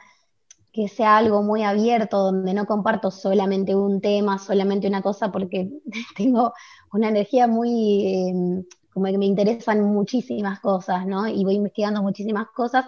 que 0.80 0.88
sea 0.88 1.18
algo 1.18 1.44
muy 1.44 1.63
abierto, 1.63 2.20
donde 2.20 2.54
no 2.54 2.65
comparto 2.65 3.12
solamente 3.12 3.76
un 3.76 4.00
tema, 4.00 4.39
solamente 4.39 4.88
una 4.88 5.02
cosa, 5.02 5.30
porque 5.30 5.70
tengo 6.15 6.54
una 6.94 7.10
energía 7.10 7.48
muy, 7.48 8.30
em, 8.30 8.63
como 8.94 9.08
que 9.08 9.18
me 9.18 9.26
interesan 9.26 9.84
muchísimas 9.84 10.62
cosas, 10.62 11.06
¿no? 11.06 11.28
Y 11.28 11.44
voy 11.44 11.56
investigando 11.56 12.02
muchísimas 12.02 12.48
cosas. 12.56 12.86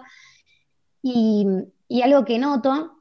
Y, 1.02 1.46
algo 2.02 2.24
que 2.24 2.38
noto 2.38 2.92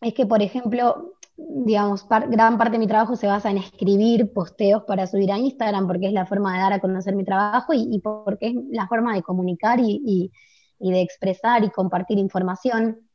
es 0.00 0.14
que, 0.14 0.24
por 0.24 0.40
ejemplo, 0.40 1.16
digamos, 1.36 2.08
gran 2.08 2.56
parte 2.56 2.72
de 2.72 2.78
mi 2.78 2.86
trabajo 2.86 3.16
se 3.16 3.26
basa 3.26 3.50
en 3.50 3.58
escribir 3.58 4.32
posteos 4.32 4.84
para 4.84 5.06
subir 5.06 5.30
a 5.32 5.38
Instagram, 5.38 5.86
porque 5.86 6.06
es 6.06 6.14
la 6.14 6.24
forma 6.24 6.54
de 6.54 6.60
dar 6.60 6.72
a 6.72 6.80
conocer 6.80 7.14
mi 7.14 7.24
trabajo 7.24 7.74
y, 7.74 7.98
porque 7.98 8.46
es 8.48 8.54
la 8.70 8.88
forma 8.88 9.14
de 9.14 9.22
comunicar 9.22 9.80
y, 9.82 10.32
de 10.78 11.02
expresar 11.02 11.62
y 11.62 11.68
compartir 11.68 12.16
información. 12.16 13.09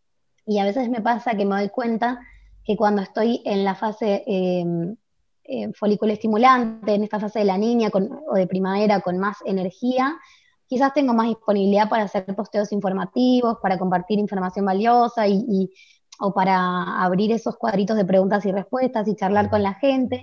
Y 0.45 0.59
a 0.59 0.65
veces 0.65 0.89
me 0.89 1.01
pasa 1.01 1.35
que 1.35 1.45
me 1.45 1.55
doy 1.55 1.69
cuenta 1.69 2.19
que 2.63 2.75
cuando 2.75 3.01
estoy 3.01 3.41
en 3.45 3.63
la 3.63 3.75
fase 3.75 4.23
eh, 4.27 5.71
folículo 5.73 6.13
estimulante, 6.13 6.93
en 6.93 7.03
esta 7.03 7.19
fase 7.19 7.39
de 7.39 7.45
la 7.45 7.57
niña 7.57 7.89
o 7.93 8.35
de 8.35 8.47
primavera 8.47 9.01
con 9.01 9.17
más 9.17 9.37
energía, 9.45 10.15
quizás 10.67 10.93
tengo 10.93 11.13
más 11.13 11.27
disponibilidad 11.27 11.89
para 11.89 12.03
hacer 12.03 12.25
posteos 12.35 12.71
informativos, 12.71 13.57
para 13.61 13.77
compartir 13.77 14.19
información 14.19 14.65
valiosa 14.65 15.27
y 15.27 15.69
o 16.19 16.33
para 16.33 17.03
abrir 17.03 17.31
esos 17.31 17.57
cuadritos 17.57 17.97
de 17.97 18.05
preguntas 18.05 18.45
y 18.45 18.51
respuestas 18.51 19.07
y 19.07 19.15
charlar 19.15 19.49
con 19.49 19.63
la 19.63 19.73
gente. 19.75 20.21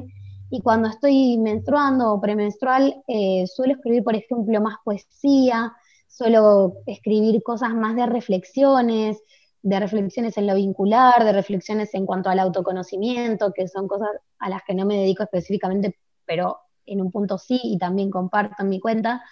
Y 0.50 0.60
cuando 0.60 0.88
estoy 0.88 1.38
menstruando 1.38 2.12
o 2.12 2.20
premenstrual, 2.20 3.02
eh, 3.08 3.46
suelo 3.46 3.74
escribir, 3.74 4.04
por 4.04 4.14
ejemplo, 4.14 4.60
más 4.60 4.76
poesía, 4.84 5.72
suelo 6.08 6.74
escribir 6.86 7.42
cosas 7.42 7.74
más 7.74 7.96
de 7.96 8.06
reflexiones, 8.06 9.22
de 9.62 9.78
reflexiones 9.78 10.36
en 10.36 10.46
lo 10.46 10.54
vincular, 10.56 11.24
de 11.24 11.32
reflexiones 11.32 11.94
en 11.94 12.04
cuanto 12.04 12.28
al 12.28 12.40
autoconocimiento, 12.40 13.52
que 13.52 13.68
son 13.68 13.86
cosas 13.86 14.10
a 14.38 14.48
las 14.48 14.62
que 14.66 14.74
no 14.74 14.84
me 14.84 14.96
dedico 14.96 15.22
específicamente, 15.22 15.98
pero 16.26 16.58
en 16.84 17.00
un 17.00 17.10
punto 17.10 17.38
sí 17.38 17.60
y 17.62 17.78
también 17.78 18.10
comparto 18.10 18.56
en 18.62 18.68
mi 18.68 18.80
cuenta. 18.80 19.22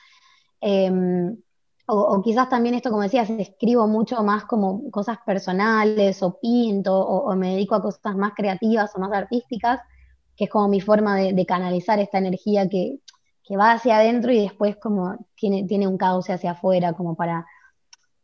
Em, 0.61 1.37
o, 1.87 2.23
quizás 2.23 2.49
también 2.49 2.77
esto, 2.77 2.91
como 2.91 3.03
decías, 3.03 3.29
escribo 3.31 3.89
mucho 3.89 4.23
más 4.23 4.45
como 4.45 4.89
cosas 4.93 5.19
personales 5.27 6.23
o 6.23 6.39
pinto 6.39 6.97
o, 6.97 7.35
me 7.35 7.53
dedico 7.55 7.75
a 7.75 7.83
cosas 7.83 8.15
más 8.17 8.33
creativas 8.37 8.93
o 8.95 9.01
más 9.01 9.13
artísticas, 9.13 9.81
que 10.37 10.45
es 10.45 10.51
como 10.51 10.69
mi 10.69 10.81
forma 10.81 11.17
de, 11.17 11.47
canalizar 11.47 11.99
esta 11.99 12.19
energía 12.19 12.69
que, 12.69 13.01
va 13.59 13.73
hacia 13.73 13.97
adentro 13.97 14.31
y 14.31 14.43
después 14.43 14.77
como 14.77 15.27
tiene, 15.35 15.65
tiene 15.65 15.89
un 15.89 15.99
cauce 15.99 16.33
hacia 16.33 16.53
afuera, 16.53 16.93
como 16.93 17.17
para, 17.17 17.45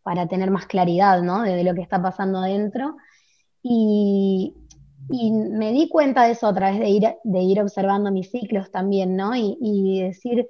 para 0.06 0.28
tener 0.28 0.52
más 0.52 0.66
claridad 0.66 1.20
¿no? 1.20 1.42
de, 1.42 1.64
lo 1.64 1.74
que 1.74 1.82
está 1.82 2.00
pasando 2.00 2.38
adentro. 2.38 2.96
Y, 3.60 4.54
me 5.08 5.72
di 5.72 5.88
cuenta 5.88 6.24
de 6.24 6.32
eso 6.32 6.46
a 6.46 6.54
través 6.54 6.78
de 6.78 6.88
ir, 6.88 7.04
de 7.22 7.40
ir 7.40 7.60
observando 7.60 8.12
mis 8.12 8.30
ciclos 8.30 8.70
también, 8.70 9.16
¿no? 9.16 9.36
Y, 9.36 9.56
y 9.60 10.02
decir, 10.02 10.46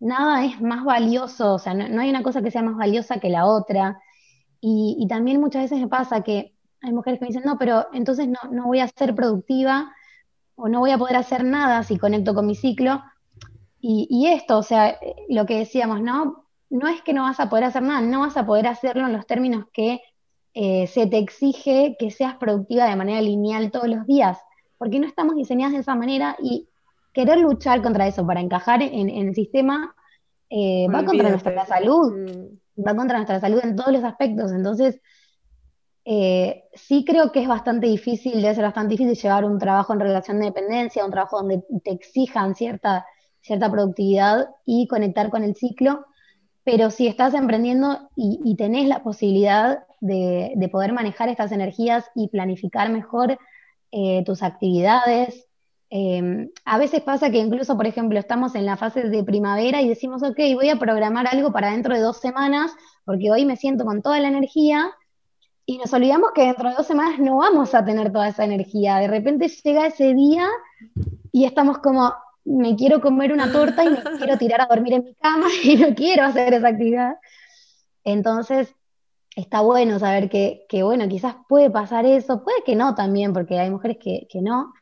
nada 0.00 0.44
es 0.44 0.60
más 0.60 0.84
valioso, 0.84 1.54
o 1.54 1.58
sea, 1.58 1.74
no, 1.74 2.00
hay 2.00 2.10
una 2.10 2.22
cosa 2.22 2.42
que 2.42 2.50
sea 2.50 2.62
más 2.62 2.76
valiosa 2.76 3.20
que 3.20 3.30
la 3.30 3.46
otra. 3.46 3.98
Y, 4.60 5.06
también 5.08 5.40
muchas 5.40 5.62
veces 5.62 5.80
me 5.80 5.88
pasa 5.88 6.22
que 6.22 6.54
hay 6.82 6.92
mujeres 6.92 7.18
que 7.18 7.24
me 7.24 7.28
dicen, 7.28 7.44
no, 7.46 7.58
pero 7.58 7.86
entonces 7.94 8.28
no, 8.28 8.38
no 8.50 8.66
voy 8.66 8.80
a 8.80 8.88
ser 8.88 9.14
productiva 9.14 9.94
o 10.56 10.68
no 10.68 10.80
voy 10.80 10.90
a 10.90 10.98
poder 10.98 11.16
hacer 11.16 11.44
nada 11.44 11.82
si 11.84 11.98
conecto 11.98 12.34
con 12.34 12.46
mi 12.46 12.54
ciclo. 12.54 13.02
Y, 13.82 14.26
esto, 14.26 14.58
o 14.58 14.62
sea, 14.62 14.98
lo 15.30 15.46
que 15.46 15.58
decíamos, 15.58 16.02
¿no? 16.02 16.39
No 16.70 16.88
es 16.88 17.02
que 17.02 17.12
no 17.12 17.22
vas 17.22 17.40
a 17.40 17.50
poder 17.50 17.64
hacer 17.64 17.82
nada, 17.82 18.00
no 18.00 18.20
vas 18.20 18.36
a 18.36 18.46
poder 18.46 18.66
hacerlo 18.66 19.06
en 19.06 19.12
los 19.12 19.26
términos 19.26 19.66
que 19.72 20.00
eh, 20.54 20.86
se 20.86 21.06
te 21.06 21.18
exige 21.18 21.96
que 21.98 22.10
seas 22.10 22.36
productiva 22.36 22.86
de 22.86 22.96
manera 22.96 23.20
lineal 23.20 23.70
todos 23.70 23.88
los 23.88 24.06
días, 24.06 24.38
porque 24.78 24.98
no 24.98 25.06
estamos 25.06 25.36
diseñadas 25.36 25.74
de 25.74 25.80
esa 25.80 25.94
manera 25.94 26.36
y 26.42 26.68
querer 27.12 27.38
luchar 27.38 27.82
contra 27.82 28.06
eso 28.06 28.26
para 28.26 28.40
encajar 28.40 28.82
en, 28.82 29.08
el 29.10 29.34
sistema 29.34 29.94
eh, 30.48 30.86
va 30.92 31.04
contra 31.04 31.28
nuestra 31.28 31.66
salud, 31.66 32.12
mm. 32.12 32.86
va 32.86 32.96
contra 32.96 33.18
nuestra 33.18 33.40
salud 33.40 33.60
en 33.62 33.76
todos 33.76 33.92
los 33.92 34.04
aspectos. 34.04 34.52
Entonces, 34.52 35.00
eh, 36.04 36.64
sí 36.74 37.04
creo 37.04 37.30
que 37.30 37.42
es 37.42 37.48
bastante 37.48 37.86
difícil, 37.86 38.40
debe 38.40 38.54
ser 38.54 38.64
bastante 38.64 38.94
difícil 38.94 39.14
llevar 39.14 39.44
un 39.44 39.58
trabajo 39.58 39.92
en 39.92 40.00
relación 40.00 40.40
de 40.40 40.46
dependencia, 40.46 41.04
un 41.04 41.10
trabajo 41.10 41.38
donde 41.38 41.62
te 41.84 41.92
exijan 41.92 42.54
cierta, 42.54 43.06
cierta 43.40 43.70
productividad 43.70 44.48
y 44.64 44.88
conectar 44.88 45.30
con 45.30 45.44
el 45.44 45.54
ciclo, 45.54 46.06
pero 46.70 46.90
si 46.90 47.08
estás 47.08 47.34
emprendiendo 47.34 48.10
y, 48.14 48.54
tenés 48.56 48.86
la 48.86 49.02
posibilidad 49.02 49.84
de, 50.00 50.68
poder 50.70 50.92
manejar 50.92 51.28
estas 51.28 51.50
energías 51.50 52.04
y 52.14 52.28
planificar 52.28 52.90
mejor 52.90 53.38
eh, 53.90 54.22
tus 54.24 54.42
actividades, 54.42 55.46
Em, 55.92 56.48
a 56.64 56.78
veces 56.78 57.02
pasa 57.02 57.30
que 57.30 57.38
incluso, 57.38 57.76
por 57.76 57.86
ejemplo, 57.86 58.16
estamos 58.16 58.54
en 58.54 58.64
la 58.64 58.76
fase 58.76 59.02
de 59.08 59.24
primavera 59.24 59.82
y 59.82 59.88
decimos, 59.88 60.22
ok, 60.22 60.38
voy 60.54 60.70
a 60.70 60.78
programar 60.78 61.26
algo 61.26 61.52
para 61.52 61.72
dentro 61.72 61.94
de 61.94 62.00
dos 62.00 62.18
semanas, 62.18 62.72
porque 63.04 63.32
hoy 63.32 63.44
me 63.44 63.56
siento 63.56 63.84
con 63.84 64.00
toda 64.00 64.20
la 64.20 64.28
energía, 64.28 64.92
y 65.66 65.78
nos 65.78 65.92
olvidamos 65.92 66.30
que 66.32 66.46
dentro 66.46 66.68
de 66.68 66.76
dos 66.76 66.86
semanas 66.86 67.18
no 67.18 67.38
vamos 67.38 67.74
a 67.74 67.84
tener 67.84 68.12
toda 68.12 68.28
esa 68.28 68.44
energía. 68.44 68.96
De 68.96 69.08
repente 69.08 69.48
llega 69.48 69.86
ese 69.86 70.14
día 70.14 70.48
y 71.32 71.44
estamos 71.44 71.78
como, 71.78 72.12
me 72.44 72.76
quiero 72.76 73.00
comer 73.00 73.32
una 73.32 73.52
torta 73.52 73.84
y 73.84 73.90
me 73.90 74.02
quiero 74.18 74.38
tirar 74.38 74.60
a 74.62 74.66
dormir 74.66 74.94
en 74.94 75.04
mi 75.04 75.14
cama 75.14 75.46
y 75.62 75.76
no 75.76 75.94
quiero 75.94 76.24
hacer 76.24 76.54
esa 76.54 76.68
actividad. 76.68 77.16
Entonces, 78.04 78.74
está 79.36 79.60
bueno 79.60 79.98
saber 79.98 80.28
que, 80.28 80.66
bueno, 80.82 81.08
quizás 81.08 81.36
puede 81.48 81.70
pasar 81.70 82.06
eso, 82.06 82.42
puede 82.42 82.62
que 82.64 82.76
no 82.76 82.94
también, 82.94 83.32
porque 83.32 83.58
hay 83.58 83.70
mujeres 83.70 83.98
que, 84.00 84.26
que 84.30 84.40
no, 84.40 84.72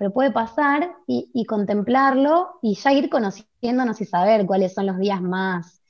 pero 0.00 0.14
puede 0.14 0.30
pasar 0.30 0.96
y, 1.06 1.44
contemplarlo 1.44 2.58
y 2.62 2.74
ya 2.74 2.90
ir 2.94 3.10
conociéndonos 3.10 4.00
y 4.00 4.06
saber 4.06 4.46
cuáles 4.46 4.72
son 4.72 4.86
los 4.86 4.98
días 4.98 5.20
más. 5.20 5.82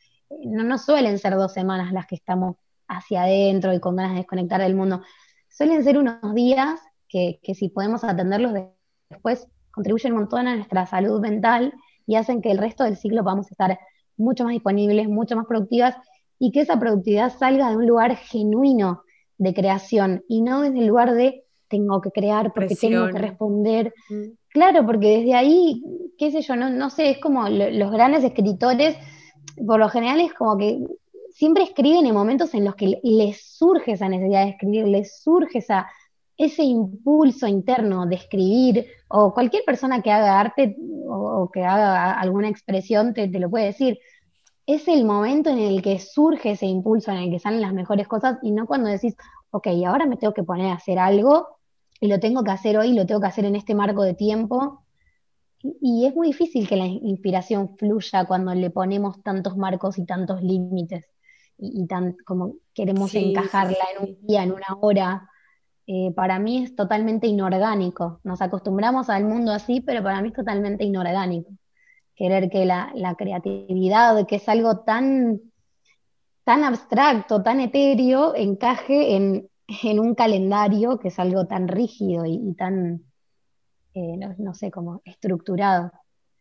No, 0.45 0.65
no 0.65 0.79
suelen 0.79 1.17
ser 1.21 1.37
dos 1.37 1.53
semanas 1.53 1.93
las 1.93 2.09
que 2.09 2.17
estamos 2.17 2.57
hacia 2.89 3.23
adentro 3.23 3.73
y 3.73 3.79
con 3.79 3.95
ganas 3.95 4.13
de 4.13 4.19
desconectar 4.19 4.61
del 4.61 4.75
mundo. 4.75 5.03
Suelen 5.49 5.85
ser 5.85 5.97
unos 5.97 6.35
días 6.35 6.81
que, 7.09 7.39
si 7.55 7.69
podemos 7.69 8.03
atenderlos 8.03 8.53
después 9.11 9.47
contribuyen 9.81 10.13
un 10.13 10.19
montón 10.21 10.47
a 10.47 10.57
nuestra 10.57 10.85
salud 10.85 11.21
mental 11.23 11.73
y 12.07 12.17
hacen 12.17 12.43
que 12.43 12.51
el 12.51 12.59
resto 12.59 12.85
del 12.85 12.99
ciclo 12.99 13.23
podamos 13.23 13.51
estar 13.51 13.79
mucho 14.19 14.45
más 14.45 14.53
disponibles, 14.53 15.09
mucho 15.09 15.37
más 15.37 15.47
productivas 15.47 15.97
y 16.39 16.53
que 16.53 16.61
esa 16.61 16.79
productividad 16.79 17.33
salga 17.35 17.71
de 17.71 17.77
un 17.79 17.87
lugar 17.87 18.15
genuino 18.17 19.05
de 19.39 19.55
creación 19.55 20.23
y 20.29 20.43
no 20.43 20.61
desde 20.61 20.81
el 20.81 20.87
lugar 20.87 21.15
de 21.15 21.45
tengo 21.69 22.03
que 22.03 22.11
crear, 22.11 22.53
porque 22.53 22.77
tengo 22.77 23.07
que 23.09 23.19
responder. 23.19 23.95
Mm. 24.11 24.25
Claro, 24.49 24.85
porque 24.85 25.19
desde 25.19 25.35
ahí, 25.35 25.83
qué 26.19 26.31
sé 26.31 26.43
yo, 26.43 26.57
no, 26.57 26.69
no 26.69 26.91
sé, 26.91 27.11
es 27.11 27.19
como 27.19 27.49
los 27.49 27.91
grandes 27.91 28.23
escritores, 28.25 28.99
por 29.67 29.79
lo 29.79 29.89
general 29.89 30.21
es 30.21 30.35
como 30.35 30.59
que 30.59 30.79
siempre 31.33 31.63
escriben 31.63 32.05
en 32.05 32.13
momentos 32.13 32.53
en 32.53 32.67
los 32.67 32.75
que 32.75 32.99
les 33.03 33.43
surge 33.57 33.93
esa 33.93 34.09
necesidad 34.11 34.45
de 34.45 34.51
escribir, 34.51 34.89
les 34.89 35.23
surge 35.23 35.59
esa, 35.59 35.87
ese 36.41 36.63
impulso 36.63 37.47
interno 37.47 38.07
de 38.07 38.17
escribir, 38.17 38.87
o 39.09 39.35
cualquier 39.35 39.63
persona 39.63 40.01
que 40.01 40.11
haga 40.11 40.41
arte 40.41 40.75
o, 41.07 41.51
que 41.53 41.63
haga 41.63 42.13
alguna 42.13 42.49
expresión 42.49 43.13
te, 43.13 43.29
te, 43.29 43.39
lo 43.39 43.51
puede 43.51 43.67
decir. 43.67 43.99
Es 44.67 44.89
el 44.89 45.05
momento 45.05 45.51
en 45.51 45.59
el 45.59 45.83
que 45.83 45.99
surge 45.99 46.53
ese 46.53 46.65
impulso, 46.65 47.11
en 47.11 47.19
el 47.19 47.31
que 47.31 47.39
salen 47.39 47.61
las 47.61 47.75
mejores 47.75 48.09
cosas, 48.09 48.39
y 48.43 48.53
no 48.53 48.67
cuando 48.67 48.89
decís, 48.89 49.17
ok, 49.51 49.67
ahora 49.87 50.07
me 50.07 50.17
tengo 50.17 50.33
que 50.33 50.43
poner 50.43 50.69
a 50.69 50.77
hacer 50.77 50.99
algo 50.99 51.47
y 52.01 52.09
lo 52.09 52.19
tengo 52.21 52.43
que 52.43 52.53
hacer 52.53 52.79
hoy, 52.79 52.95
lo 52.95 53.05
tengo 53.05 53.21
que 53.21 53.27
hacer 53.27 53.45
en 53.45 53.57
este 53.57 53.75
marco 53.75 54.03
de 54.03 54.15
tiempo. 54.15 54.85
Y, 55.63 56.07
es 56.07 56.15
muy 56.15 56.29
difícil 56.29 56.67
que 56.67 56.77
la 56.77 56.87
inspiración 56.87 57.77
fluya 57.77 58.25
cuando 58.25 58.55
le 58.55 58.71
ponemos 58.71 59.23
tantos 59.23 59.59
marcos 59.59 59.99
y 59.99 60.07
tantos 60.07 60.43
límites 60.43 61.05
y, 61.59 61.87
tan 61.87 62.17
como 62.25 62.55
queremos 62.73 63.15
encajarla 63.15 63.85
en 63.95 64.09
un 64.09 64.27
día, 64.27 64.43
en 64.43 64.53
una 64.53 64.79
hora. 64.81 65.30
Eh, 65.93 66.13
para 66.15 66.39
mí 66.39 66.63
es 66.63 66.77
totalmente 66.77 67.27
inorgánico. 67.27 68.21
Nos 68.23 68.41
acostumbramos 68.41 69.11
al 69.11 69.25
mundo 69.25 69.51
así, 69.51 69.81
pero 69.81 70.05
para 70.05 70.23
mí 70.23 70.29
es 70.29 70.35
totalmente 70.35 70.85
inorgánico. 70.85 71.51
Querer 72.15 72.49
que 72.49 72.65
la, 72.65 72.93
creatividad, 73.19 74.25
que 74.29 74.37
es 74.37 74.49
algo 74.49 74.85
tan, 74.85 75.41
abstracto, 76.47 77.43
tan 77.43 77.59
etéreo, 77.59 78.37
encaje 78.37 79.17
en, 79.17 79.49
un 79.99 80.15
calendario 80.15 81.01
que 81.01 81.09
es 81.09 81.19
algo 81.19 81.47
tan 81.47 81.67
rígido 81.67 82.25
y, 82.25 82.55
tan, 82.55 83.03
eh, 83.95 84.17
no, 84.39 84.55
sé, 84.55 84.71
como 84.71 85.03
estructurado. 85.05 85.91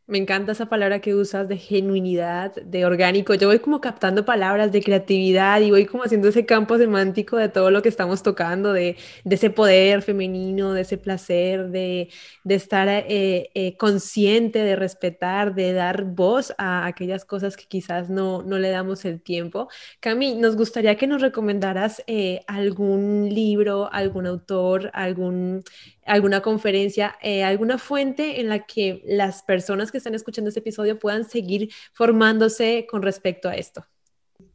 Me 0.09 0.17
encanta 0.17 0.53
esa 0.53 0.65
palabra 0.65 1.01
que 1.01 1.13
usas 1.13 1.47
de 1.47 1.57
genuinidad, 1.57 2.55
de 2.55 2.83
orgánico. 2.83 3.35
Yo 3.35 3.47
voy 3.47 3.59
como 3.59 3.79
captando 3.79 4.25
palabras 4.25 4.71
de 4.71 4.81
creatividad 4.81 5.61
y 5.61 5.69
voy 5.69 5.85
como 5.85 6.03
haciendo 6.03 6.29
ese 6.29 6.47
campo 6.47 6.79
semántico 6.79 7.37
de 7.37 7.47
todo 7.47 7.69
lo 7.69 7.83
que 7.83 7.89
estamos 7.89 8.23
tocando, 8.23 8.73
de, 8.73 8.97
ese 9.23 9.51
poder 9.51 10.01
femenino, 10.01 10.73
de 10.73 10.81
ese 10.81 10.97
placer, 10.97 11.69
de, 11.69 12.09
estar 12.45 12.87
eh, 12.89 13.51
eh, 13.53 13.77
consciente, 13.77 14.63
de 14.63 14.75
respetar, 14.75 15.53
de 15.53 15.73
dar 15.73 16.05
voz 16.05 16.55
a 16.57 16.87
aquellas 16.87 17.23
cosas 17.23 17.55
que 17.55 17.65
quizás 17.67 18.09
no, 18.09 18.41
no 18.41 18.57
le 18.57 18.71
damos 18.71 19.05
el 19.05 19.21
tiempo. 19.21 19.69
Cami, 19.99 20.33
nos 20.33 20.55
gustaría 20.55 20.95
que 20.95 21.05
nos 21.05 21.21
recomendaras 21.21 22.03
eh, 22.07 22.41
algún 22.47 23.29
libro, 23.29 23.93
algún 23.93 24.25
autor, 24.25 24.89
algún 24.95 25.63
alguna 26.09 26.41
conferencia, 26.41 27.15
eh, 27.21 27.43
alguna 27.43 27.77
fuente 27.77 28.41
en 28.41 28.49
la 28.49 28.65
que 28.65 29.01
las 29.05 29.43
personas 29.43 29.91
que 29.91 29.99
están 29.99 30.15
escuchando 30.15 30.49
este 30.49 30.59
episodio 30.59 30.97
puedan 30.97 31.23
seguir 31.23 31.71
formándose 31.93 32.87
con 32.89 33.01
respecto 33.01 33.47
a 33.47 33.55
esto. 33.55 33.85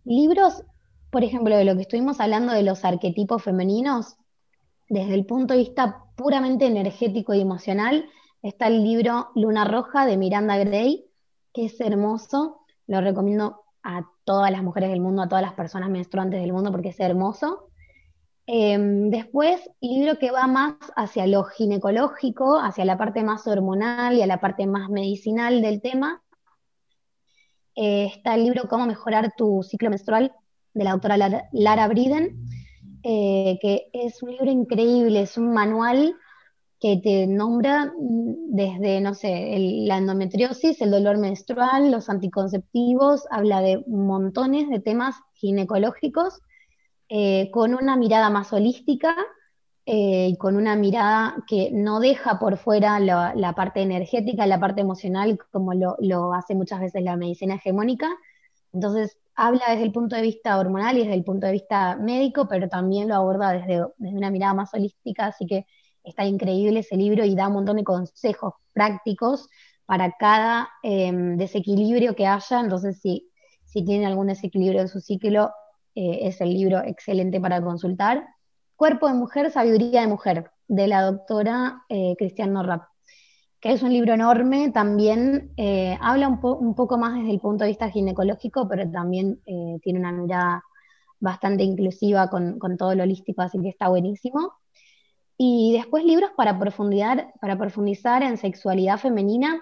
Libros, 0.05 0.65
por 1.11 1.23
ejemplo, 1.23 1.57
de 1.57 1.65
lo 1.65 1.77
que 1.77 1.83
estuvimos 1.83 2.21
hablando 2.21 2.53
de 2.53 2.65
los 2.65 2.85
arquetipos 2.85 3.43
femeninos, 3.43 4.17
desde 4.89 5.15
el 5.15 5.27
punto 5.27 5.55
de 5.55 5.61
vista 5.61 6.05
puramente 6.17 6.67
energético 6.67 7.35
y 7.35 7.41
emocional, 7.41 8.05
está 8.43 8.67
el 8.67 8.83
libro 8.83 9.31
Luna 9.37 9.65
Roja 9.65 10.07
de 10.07 10.17
Miranda 10.17 10.59
Gray, 10.59 11.07
que 11.53 11.67
es 11.67 11.81
hermoso, 11.81 12.61
lo 12.89 13.01
recomiendo 13.01 13.63
a 13.83 14.07
todas 14.25 14.51
las 14.51 14.63
mujeres 14.63 14.91
del 14.91 15.01
mundo, 15.01 15.23
a 15.23 15.29
todas 15.29 15.43
las 15.43 15.55
personas 15.55 15.89
menstruantes 15.89 16.41
del 16.41 16.53
mundo, 16.53 16.73
porque 16.73 16.89
es 16.89 17.01
hermoso. 17.01 17.69
Em, 18.47 19.09
después, 19.09 19.59
libro 19.81 20.19
que 20.19 20.31
va 20.31 20.47
más 20.47 20.75
hacia 20.97 21.27
lo 21.27 21.45
ginecológico, 21.45 22.59
hacia 22.59 22.85
la 22.85 22.99
parte 22.99 23.23
más 23.23 23.47
hormonal 23.47 24.17
y 24.17 24.23
a 24.23 24.27
la 24.27 24.41
parte 24.41 24.67
más 24.67 24.91
medicinal 24.91 25.63
del 25.63 25.81
tema. 25.81 26.23
Eh, 27.75 28.07
está 28.07 28.35
el 28.35 28.45
libro 28.45 28.69
Cómo 28.69 28.87
mejorar 28.87 29.33
tu 29.37 29.63
ciclo 29.63 29.89
menstrual 29.89 30.33
de 30.75 30.85
la 30.85 30.93
doctora 30.93 31.17
Lara, 31.53 31.89
Briden, 31.89 32.47
eh, 33.03 33.59
que 33.63 33.89
es 33.93 34.23
un 34.23 34.33
libro 34.33 34.51
increíble, 34.51 35.23
es 35.23 35.39
un 35.39 35.53
manual 35.53 36.15
que 36.81 36.99
te 37.03 37.27
nombra 37.27 37.95
desde, 37.97 39.01
no 39.01 39.15
sé, 39.15 39.57
la 39.87 39.97
endometriosis, 39.97 40.83
el 40.83 40.91
dolor 40.91 41.17
menstrual, 41.17 41.91
los 41.91 42.11
anticonceptivos, 42.11 43.27
habla 43.31 43.63
de 43.63 43.83
montones 43.87 44.69
de 44.69 44.81
temas 44.81 45.17
ginecológicos 45.33 46.43
eh, 47.09 47.51
con 47.51 47.75
una 47.75 47.97
mirada 47.97 48.31
más 48.31 48.53
holística 48.53 49.15
eh, 49.87 50.29
y 50.31 50.37
con 50.39 50.57
una 50.57 50.77
mirada 50.77 51.45
que 51.47 51.71
no 51.71 52.01
deja 52.01 52.39
por 52.39 52.57
fuera 52.57 52.99
la, 52.99 53.53
parte 53.55 53.83
energética, 53.83 54.47
la 54.47 54.59
parte 54.59 54.81
emocional, 54.81 55.39
como 55.53 55.75
lo, 55.75 56.33
hace 56.33 56.55
muchas 56.55 56.81
veces 56.81 57.03
la 57.03 57.17
medicina 57.17 57.57
hegemónica. 57.57 58.09
Entonces, 58.73 59.19
habla 59.35 59.65
desde 59.69 59.85
el 59.85 59.93
punto 59.93 60.17
de 60.17 60.23
vista 60.23 60.59
hormonal 60.59 60.97
y 60.97 61.01
desde 61.01 61.15
el 61.15 61.25
punto 61.25 61.47
de 61.47 61.53
vista 61.53 61.97
médico, 61.97 62.49
pero 62.49 62.69
también 62.69 63.09
lo 63.09 63.17
aborda 63.17 63.53
desde, 63.53 63.85
una 63.99 64.31
mirada 64.31 64.55
más 64.55 64.73
holística, 64.73 65.27
así 65.27 65.47
que 65.47 65.67
está 66.03 66.25
increíble 66.25 66.81
ese 66.81 66.97
libro 66.97 67.25
y 67.25 67.35
da 67.35 67.49
un 67.49 67.55
montón 67.55 67.77
de 67.77 67.85
consejos 67.85 68.55
prácticos 68.73 69.49
para 69.87 70.13
cada 70.19 70.71
em, 70.83 71.37
desequilibrio 71.37 72.17
que 72.17 72.27
haya. 72.27 72.61
Entonces, 72.61 73.01
si, 73.01 73.31
si 73.65 73.85
tienen 73.85 74.07
algún 74.07 74.29
desequilibrio 74.29 74.81
en 74.81 74.89
su 74.89 75.01
ciclo, 75.01 75.53
eh, 75.95 76.21
es 76.23 76.41
el 76.41 76.53
libro 76.53 76.83
excelente 76.85 77.41
para 77.41 77.63
consultar. 77.63 78.27
Cuerpo 78.77 79.07
de 79.07 79.15
Mujer, 79.15 79.51
Sabiduría 79.51 80.01
de 80.01 80.09
Mujer, 80.09 80.51
de 80.67 80.89
la 80.89 81.03
doctora 81.03 81.85
eh, 81.89 82.15
Cristian 82.19 82.53
Norrap, 82.53 82.83
que 83.61 83.73
es 83.73 83.83
un 83.83 83.93
libro 83.93 84.13
enorme, 84.13 84.71
también 84.71 85.53
eh, 85.57 85.97
habla 86.01 86.29
un, 86.29 86.75
poco 86.75 86.99
más 86.99 87.15
desde 87.15 87.31
el 87.31 87.41
punto 87.41 87.65
de 87.65 87.71
vista 87.71 87.91
ginecológico, 87.91 88.69
pero 88.69 88.91
también 88.91 89.41
tiene 89.83 90.01
una 90.01 90.13
mirada 90.13 90.65
bastante 91.21 91.63
inclusiva 91.63 92.29
con, 92.29 92.59
todo 92.77 92.95
lo 92.95 93.05
holístico, 93.05 93.43
así 93.43 93.59
que 93.61 93.69
está 93.69 93.89
buenísimo. 93.89 94.53
Y 95.39 95.73
después 95.73 96.05
libros 96.05 96.31
para, 96.37 96.59
profundizar, 96.59 97.33
para 97.41 97.57
profundizar 97.57 98.23
en 98.23 98.37
sexualidad 98.37 98.99
femenina 98.99 99.61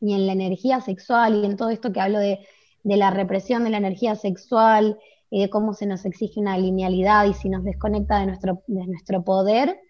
y 0.00 0.14
en 0.14 0.26
la 0.26 0.32
energía 0.32 0.80
sexual 0.80 1.34
y 1.34 1.46
en 1.46 1.56
todo 1.56 1.70
esto 1.70 1.92
que 1.92 2.00
hablo 2.00 2.18
de, 2.18 2.46
de 2.84 2.96
la 2.96 3.10
represión 3.10 3.64
de 3.64 3.70
la 3.70 3.78
energía 3.78 4.14
sexual, 4.14 4.98
y 5.34 5.40
de 5.40 5.50
cómo 5.50 5.74
se 5.74 5.84
nos 5.84 6.04
exige 6.04 6.38
una 6.38 6.56
linealidad 6.56 7.24
y 7.24 7.34
si 7.34 7.48
nos 7.48 7.64
desconecta 7.64 8.20
de 8.20 8.26
nuestro, 8.26 8.62
de 8.68 8.86
nuestro 8.86 9.24
poder. 9.24 9.80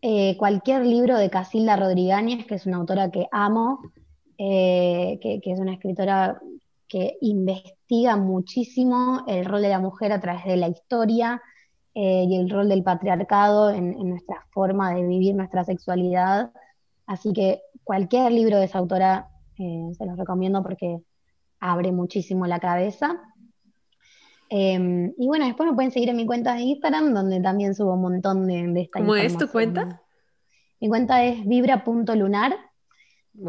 Eh, 0.00 0.38
cualquier 0.38 0.86
libro 0.86 1.18
de 1.18 1.28
Casilda 1.28 1.76
Rodríguez, 1.76 2.46
que 2.46 2.54
es 2.54 2.64
una 2.64 2.78
autora 2.78 3.10
que 3.10 3.26
amo, 3.30 3.80
eh, 4.38 5.18
que, 5.20 5.38
es 5.44 5.60
una 5.60 5.74
escritora 5.74 6.40
que 6.88 7.18
investiga 7.20 8.16
muchísimo 8.16 9.22
el 9.26 9.44
rol 9.44 9.60
de 9.60 9.68
la 9.68 9.80
mujer 9.80 10.12
a 10.12 10.20
través 10.22 10.46
de 10.46 10.56
la 10.56 10.68
historia 10.68 11.42
eh, 11.94 12.24
y 12.26 12.36
el 12.36 12.48
rol 12.48 12.70
del 12.70 12.82
patriarcado 12.82 13.68
en, 13.68 13.98
nuestra 14.08 14.46
forma 14.48 14.94
de 14.94 15.06
vivir 15.06 15.34
nuestra 15.34 15.62
sexualidad. 15.62 16.52
Así 17.06 17.34
que 17.34 17.60
cualquier 17.84 18.32
libro 18.32 18.56
de 18.56 18.64
esa 18.64 18.78
autora 18.78 19.28
se 19.58 20.06
los 20.06 20.16
recomiendo 20.16 20.62
porque 20.62 21.02
abre 21.58 21.92
muchísimo 21.92 22.46
la 22.46 22.60
cabeza. 22.60 23.20
Em, 24.52 25.14
y 25.16 25.28
bueno, 25.28 25.46
después 25.46 25.68
me 25.68 25.76
pueden 25.76 25.92
seguir 25.92 26.08
en 26.08 26.16
mi 26.16 26.26
cuenta 26.26 26.54
de 26.54 26.62
Instagram, 26.62 27.14
donde 27.14 27.40
también 27.40 27.72
subo 27.72 27.94
un 27.94 28.02
montón 28.02 28.48
de, 28.48 28.66
de 28.66 28.80
esta 28.82 28.98
¿Cómo 28.98 29.14
es 29.14 29.38
tu 29.38 29.48
cuenta? 29.48 30.02
Mi 30.80 30.88
cuenta 30.88 31.24
es 31.24 31.46
vibra.lunar. 31.46 32.56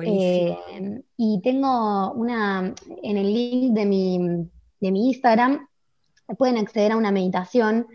Eh, 0.03 0.55
y 1.17 1.41
tengo 1.41 2.11
una, 2.13 2.73
en 3.01 3.17
el 3.17 3.33
link 3.33 3.73
de 3.73 3.85
mi, 3.85 4.19
de 4.79 4.91
mi 4.91 5.07
Instagram, 5.07 5.67
pueden 6.37 6.57
acceder 6.57 6.91
a 6.91 6.97
una 6.97 7.11
meditación 7.11 7.87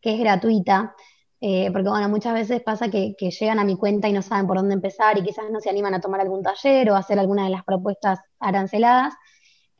que 0.00 0.14
es 0.14 0.20
gratuita, 0.20 0.94
eh, 1.40 1.68
porque 1.72 1.88
bueno, 1.88 2.08
muchas 2.08 2.32
veces 2.32 2.62
pasa 2.62 2.90
que, 2.90 3.16
que, 3.18 3.30
llegan 3.32 3.58
a 3.58 3.64
mi 3.64 3.76
cuenta 3.76 4.08
y 4.08 4.12
no 4.12 4.22
saben 4.22 4.46
por 4.46 4.56
dónde 4.56 4.74
empezar 4.74 5.18
y 5.18 5.24
quizás 5.24 5.50
no 5.50 5.60
se 5.60 5.68
animan 5.68 5.94
a 5.94 6.00
tomar 6.00 6.20
algún 6.20 6.42
taller 6.42 6.90
o 6.90 6.94
hacer 6.94 7.18
alguna 7.18 7.44
de 7.44 7.50
las 7.50 7.64
propuestas 7.64 8.20
aranceladas. 8.38 9.14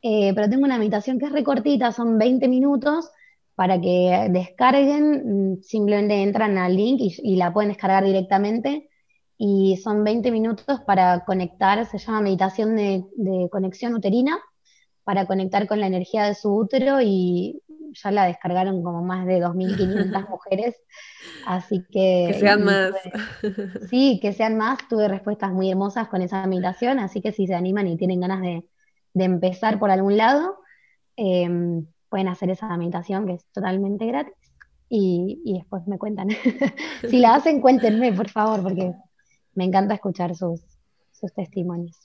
Eh, 0.05 0.33
pero 0.35 0.49
tengo 0.49 0.65
una 0.65 0.77
meditación 0.77 1.17
que 1.17 1.27
es 1.27 1.31
recortita, 1.31 1.93
son 1.93 2.17
20 2.17 2.49
minutos 2.49 3.09
para 3.55 3.79
que 3.79 4.27
descarguen, 4.31 5.53
mm, 5.53 5.61
simplemente 5.61 6.21
entran 6.21 6.57
al 6.57 6.75
link 6.75 6.99
y, 6.99 7.35
la 7.37 7.53
pueden 7.53 7.69
descargar 7.69 8.03
directamente. 8.03 8.89
Y 9.37 9.77
son 9.77 10.03
20 10.03 10.31
minutos 10.31 10.81
para 10.85 11.23
conectar, 11.25 11.85
se 11.85 11.97
llama 11.97 12.21
meditación 12.21 12.75
de, 12.75 13.03
conexión 13.49 13.95
uterina, 13.95 14.39
para 15.03 15.25
conectar 15.25 15.67
con 15.67 15.79
la 15.79 15.87
energía 15.87 16.25
de 16.25 16.35
su 16.35 16.53
útero 16.53 16.99
y 17.01 17.61
ya 17.93 18.11
la 18.11 18.25
descargaron 18.25 18.83
como 18.83 19.03
más 19.03 19.25
de 19.25 19.39
2.500 19.39 20.29
mujeres. 20.29 20.75
Así 21.45 21.83
que... 21.91 22.27
Que 22.31 22.37
sean 22.39 22.63
más. 22.63 22.91
sí, 23.89 24.19
que 24.21 24.33
sean 24.33 24.57
más. 24.57 24.79
Tuve 24.89 25.07
respuestas 25.07 25.51
muy 25.51 25.69
hermosas 25.71 26.07
con 26.09 26.21
esa 26.21 26.45
meditación, 26.47 26.99
así 26.99 27.21
que 27.21 27.31
si 27.31 27.47
se 27.47 27.55
animan 27.55 27.87
y 27.87 27.97
tienen 27.97 28.21
ganas 28.21 28.41
de, 28.41 28.63
de 29.13 29.25
empezar 29.25 29.79
por 29.79 29.91
algún 29.91 30.17
lado, 30.17 30.57
em, 31.15 31.85
pueden 32.09 32.27
hacer 32.27 32.49
esa 32.49 32.75
meditación 32.77 33.25
que 33.25 33.33
es 33.33 33.45
totalmente 33.51 34.05
gratis 34.05 34.33
y, 34.89 35.53
después 35.53 35.87
me 35.87 35.97
cuentan. 35.97 36.29
si 37.09 37.19
la 37.19 37.35
hacen, 37.35 37.61
cuéntenme, 37.61 38.13
por 38.13 38.29
favor, 38.29 38.61
porque 38.61 38.93
me 39.55 39.63
encanta 39.63 39.95
escuchar 39.95 40.35
sus, 40.35 40.61
sus 41.11 41.33
testimonios. 41.33 41.97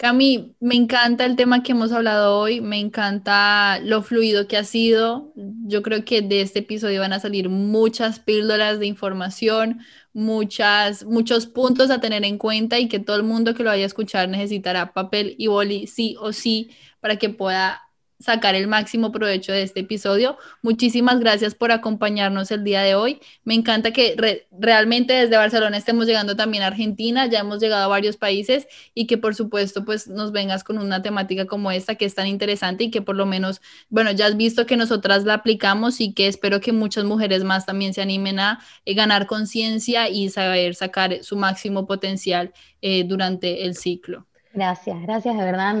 Cami, 0.00 0.56
me 0.60 0.76
encanta 0.76 1.26
el 1.26 1.36
tema 1.36 1.62
que 1.62 1.72
hemos 1.72 1.92
hablado 1.92 2.38
hoy, 2.38 2.62
me 2.62 2.78
encanta 2.80 3.78
lo 3.80 4.00
fluido 4.02 4.48
que 4.48 4.56
ha 4.56 4.64
sido. 4.64 5.30
Yo 5.36 5.82
creo 5.82 6.06
que 6.06 6.22
de 6.22 6.40
este 6.40 6.60
episodio 6.60 7.02
van 7.02 7.12
a 7.12 7.20
salir 7.20 7.50
muchas 7.50 8.18
píldoras 8.18 8.78
de 8.78 8.86
información, 8.86 9.80
muchas, 10.14 11.04
muchos 11.04 11.46
puntos 11.46 11.90
a 11.90 12.00
tener 12.00 12.24
en 12.24 12.38
cuenta 12.38 12.78
y 12.78 12.88
que 12.88 12.98
todo 12.98 13.16
el 13.16 13.24
mundo 13.24 13.54
que 13.54 13.62
lo 13.62 13.68
vaya 13.68 13.82
a 13.82 13.86
escuchar 13.88 14.30
necesitará 14.30 14.94
papel 14.94 15.34
y 15.36 15.48
boli 15.48 15.86
sí 15.86 16.16
o 16.18 16.32
sí 16.32 16.70
para 17.00 17.16
que 17.16 17.28
pueda 17.28 17.82
sacar 18.20 18.54
el 18.54 18.68
máximo 18.68 19.10
provecho 19.10 19.50
de 19.50 19.62
este 19.62 19.80
episodio. 19.80 20.36
Muchísimas 20.62 21.18
gracias 21.20 21.54
por 21.54 21.72
acompañarnos 21.72 22.50
el 22.50 22.62
día 22.62 22.82
de 22.82 22.94
hoy. 22.94 23.20
Me 23.44 23.54
encanta 23.54 23.92
que 23.92 24.14
realmente 24.52 25.14
desde 25.14 25.36
Barcelona 25.36 25.78
estemos 25.78 26.06
llegando 26.06 26.36
también 26.36 26.62
a 26.62 26.68
Argentina, 26.68 27.26
ya 27.26 27.40
hemos 27.40 27.60
llegado 27.60 27.84
a 27.84 27.88
varios 27.88 28.18
países 28.18 28.68
y 28.94 29.06
que 29.06 29.16
por 29.16 29.34
supuesto 29.34 29.84
pues 29.84 30.06
nos 30.06 30.32
vengas 30.32 30.62
con 30.62 30.78
una 30.78 31.02
temática 31.02 31.46
como 31.46 31.70
esta 31.70 31.94
que 31.94 32.04
es 32.04 32.14
tan 32.14 32.26
interesante 32.26 32.84
y 32.84 32.90
que 32.90 33.00
por 33.00 33.16
lo 33.16 33.24
menos, 33.24 33.62
bueno, 33.88 34.12
ya 34.12 34.26
has 34.26 34.36
visto 34.36 34.66
que 34.66 34.76
nosotras 34.76 35.24
la 35.24 35.34
aplicamos 35.34 36.00
y 36.00 36.12
que 36.12 36.26
espero 36.26 36.60
que 36.60 36.72
muchas 36.72 37.04
mujeres 37.04 37.42
más 37.42 37.64
también 37.64 37.94
se 37.94 38.02
animen 38.02 38.38
a 38.38 38.60
eh, 38.84 38.94
ganar 38.94 39.26
conciencia 39.26 40.10
y 40.10 40.28
saber 40.28 40.74
sacar 40.74 41.24
su 41.24 41.36
máximo 41.36 41.86
potencial 41.86 42.52
eh, 42.82 43.04
durante 43.04 43.64
el 43.64 43.74
ciclo. 43.74 44.26
Gracias, 44.52 45.00
gracias 45.02 45.38
de 45.38 45.44
verdad. 45.44 45.74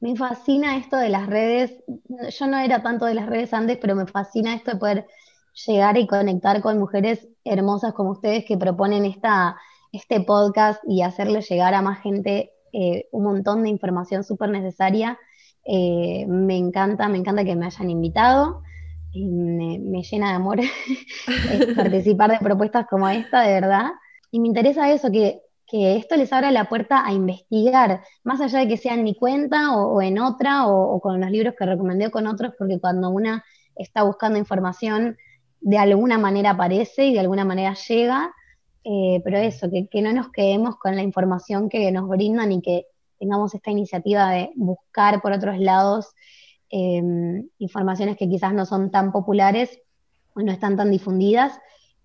Me 0.00 0.16
fascina 0.16 0.76
esto 0.76 0.96
de 0.96 1.08
las 1.08 1.26
redes. 1.26 1.72
Yo 2.38 2.46
no 2.46 2.58
era 2.58 2.82
tanto 2.82 3.06
de 3.06 3.14
las 3.14 3.26
redes 3.26 3.52
antes, 3.52 3.78
pero 3.80 3.94
me 3.94 4.06
fascina 4.06 4.54
esto 4.54 4.72
de 4.72 4.78
poder 4.78 5.06
llegar 5.66 5.96
y 5.96 6.06
conectar 6.06 6.60
con 6.60 6.78
mujeres 6.78 7.26
hermosas 7.44 7.94
como 7.94 8.10
ustedes 8.10 8.44
que 8.44 8.58
proponen 8.58 9.04
esta, 9.04 9.56
este 9.92 10.20
podcast 10.20 10.82
y 10.86 11.02
hacerle 11.02 11.40
llegar 11.40 11.74
a 11.74 11.82
más 11.82 12.00
gente 12.02 12.52
eh, 12.72 13.08
un 13.10 13.24
montón 13.24 13.62
de 13.62 13.70
información 13.70 14.22
súper 14.22 14.50
necesaria. 14.50 15.18
Eh, 15.64 16.26
me 16.28 16.56
encanta, 16.56 17.08
me 17.08 17.18
encanta 17.18 17.44
que 17.44 17.56
me 17.56 17.66
hayan 17.66 17.90
invitado. 17.90 18.62
Me, 19.14 19.78
me, 19.78 20.02
llena 20.02 20.28
de 20.28 20.34
amor 20.34 20.58
participar 21.76 22.32
de 22.32 22.38
propuestas 22.38 22.86
como 22.86 23.08
esta, 23.08 23.42
de 23.42 23.54
verdad. 23.54 23.92
Y 24.30 24.40
me 24.40 24.48
interesa 24.48 24.92
eso, 24.92 25.10
que, 25.10 25.40
que, 25.66 25.96
esto 25.96 26.16
les 26.16 26.32
abra 26.32 26.50
la 26.50 26.68
puerta 26.68 27.04
a 27.04 27.12
investigar, 27.12 28.02
más 28.24 28.40
allá 28.40 28.60
de 28.60 28.68
que 28.68 28.76
sea 28.76 28.94
en 28.94 29.04
mi 29.04 29.14
cuenta 29.14 29.76
o, 29.76 30.00
en 30.00 30.18
otra, 30.18 30.66
o, 30.66 31.00
con 31.00 31.20
los 31.20 31.30
libros 31.30 31.54
que 31.58 31.66
recomendé 31.66 32.10
con 32.10 32.26
otros, 32.26 32.54
porque 32.58 32.78
cuando 32.80 33.10
una 33.10 33.44
está 33.74 34.02
buscando 34.02 34.38
información, 34.38 35.16
de 35.60 35.78
alguna 35.78 36.18
manera 36.18 36.50
aparece 36.50 37.06
y 37.06 37.12
de 37.12 37.20
alguna 37.20 37.44
manera 37.44 37.74
llega. 37.74 38.32
Eh, 38.84 39.20
pero 39.24 39.38
eso, 39.38 39.68
que, 39.70 40.00
no 40.00 40.12
nos 40.12 40.30
quedemos 40.30 40.76
con 40.76 40.94
la 40.94 41.02
información 41.02 41.68
que 41.68 41.90
nos 41.90 42.08
brindan 42.08 42.52
y 42.52 42.62
que 42.62 42.86
tengamos 43.18 43.54
esta 43.54 43.72
iniciativa 43.72 44.30
de 44.30 44.52
buscar 44.54 45.20
por 45.20 45.32
otros 45.32 45.58
lados 45.58 46.14
em, 46.70 47.48
informaciones 47.58 48.16
que 48.16 48.28
quizás 48.28 48.54
no 48.54 48.64
son 48.64 48.90
tan 48.92 49.10
populares 49.10 49.80
o 50.34 50.40
no 50.42 50.52
están 50.52 50.76
tan 50.76 50.90
difundidas 50.90 51.58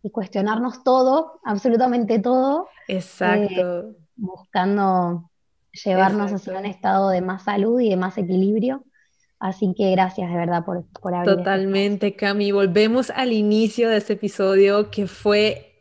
y 0.04 0.10
cuestionarnos 0.10 0.84
todo, 0.84 1.40
absolutamente 1.44 2.20
todo. 2.20 2.68
Exacto. 2.88 3.80
Eh, 3.80 3.96
buscando 4.16 5.30
llevarnos 5.72 6.32
hacia 6.32 6.58
un 6.58 6.66
estado 6.66 7.10
de 7.10 7.22
más 7.22 7.44
salud 7.44 7.80
y 7.80 7.90
de 7.90 7.98
más 7.98 8.18
equilibrio. 8.18 8.84
Así 9.40 9.74
que 9.76 9.90
gracias 9.92 10.30
de 10.30 10.38
verdad 10.38 10.64
por, 10.64 10.86
por 11.02 11.16
haber. 11.16 11.38
Totalmente, 11.38 12.16
Cami. 12.16 12.52
Volvemos 12.52 13.10
al 13.10 13.34
inicio 13.34 13.90
de 13.90 13.98
este 13.98 14.14
episodio 14.14 14.92
que 14.92 15.08
fue 15.08 15.72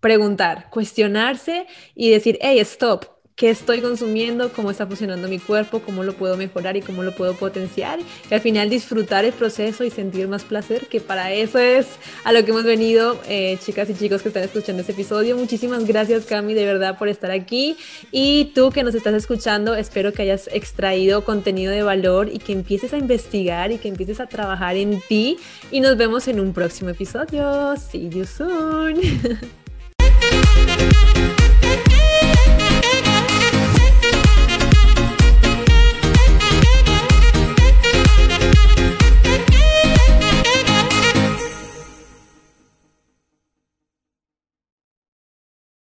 preguntar, 0.00 0.70
cuestionarse 0.70 1.66
y 1.94 2.10
decir, 2.10 2.38
hey, 2.40 2.58
stop, 2.60 3.04
qué 3.36 3.50
estoy 3.50 3.82
consumiendo, 3.82 4.50
cómo 4.50 4.70
está 4.70 4.86
funcionando 4.86 5.28
mi 5.28 5.38
cuerpo, 5.38 5.80
cómo 5.80 6.02
lo 6.02 6.14
puedo 6.14 6.38
mejorar 6.38 6.78
y 6.78 6.80
cómo 6.80 7.02
lo 7.02 7.14
puedo 7.14 7.34
potenciar. 7.34 7.98
Y 8.30 8.34
al 8.34 8.40
final 8.40 8.70
disfrutar 8.70 9.26
el 9.26 9.34
proceso 9.34 9.84
y 9.84 9.90
sentir 9.90 10.26
más 10.26 10.42
placer, 10.44 10.86
que 10.86 11.02
para 11.02 11.32
eso 11.32 11.58
es 11.58 11.86
a 12.24 12.32
lo 12.32 12.42
que 12.44 12.52
hemos 12.52 12.64
venido, 12.64 13.20
eh, 13.28 13.58
chicas 13.62 13.90
y 13.90 13.94
chicos 13.94 14.22
que 14.22 14.28
están 14.28 14.42
escuchando 14.42 14.80
este 14.80 14.92
episodio. 14.92 15.36
Muchísimas 15.36 15.84
gracias, 15.84 16.24
Cami, 16.24 16.54
de 16.54 16.64
verdad 16.64 16.96
por 16.96 17.08
estar 17.08 17.30
aquí. 17.30 17.76
Y 18.10 18.52
tú 18.54 18.70
que 18.70 18.82
nos 18.82 18.94
estás 18.94 19.12
escuchando, 19.12 19.74
espero 19.74 20.14
que 20.14 20.22
hayas 20.22 20.48
extraído 20.50 21.22
contenido 21.22 21.72
de 21.72 21.82
valor 21.82 22.30
y 22.32 22.38
que 22.38 22.52
empieces 22.52 22.94
a 22.94 22.98
investigar 22.98 23.70
y 23.70 23.76
que 23.76 23.88
empieces 23.88 24.18
a 24.18 24.26
trabajar 24.28 24.76
en 24.76 25.02
ti. 25.08 25.36
Y 25.70 25.80
nos 25.80 25.98
vemos 25.98 26.26
en 26.28 26.40
un 26.40 26.54
próximo 26.54 26.88
episodio. 26.88 27.76
See 27.76 28.08
you 28.08 28.24
soon. 28.24 28.98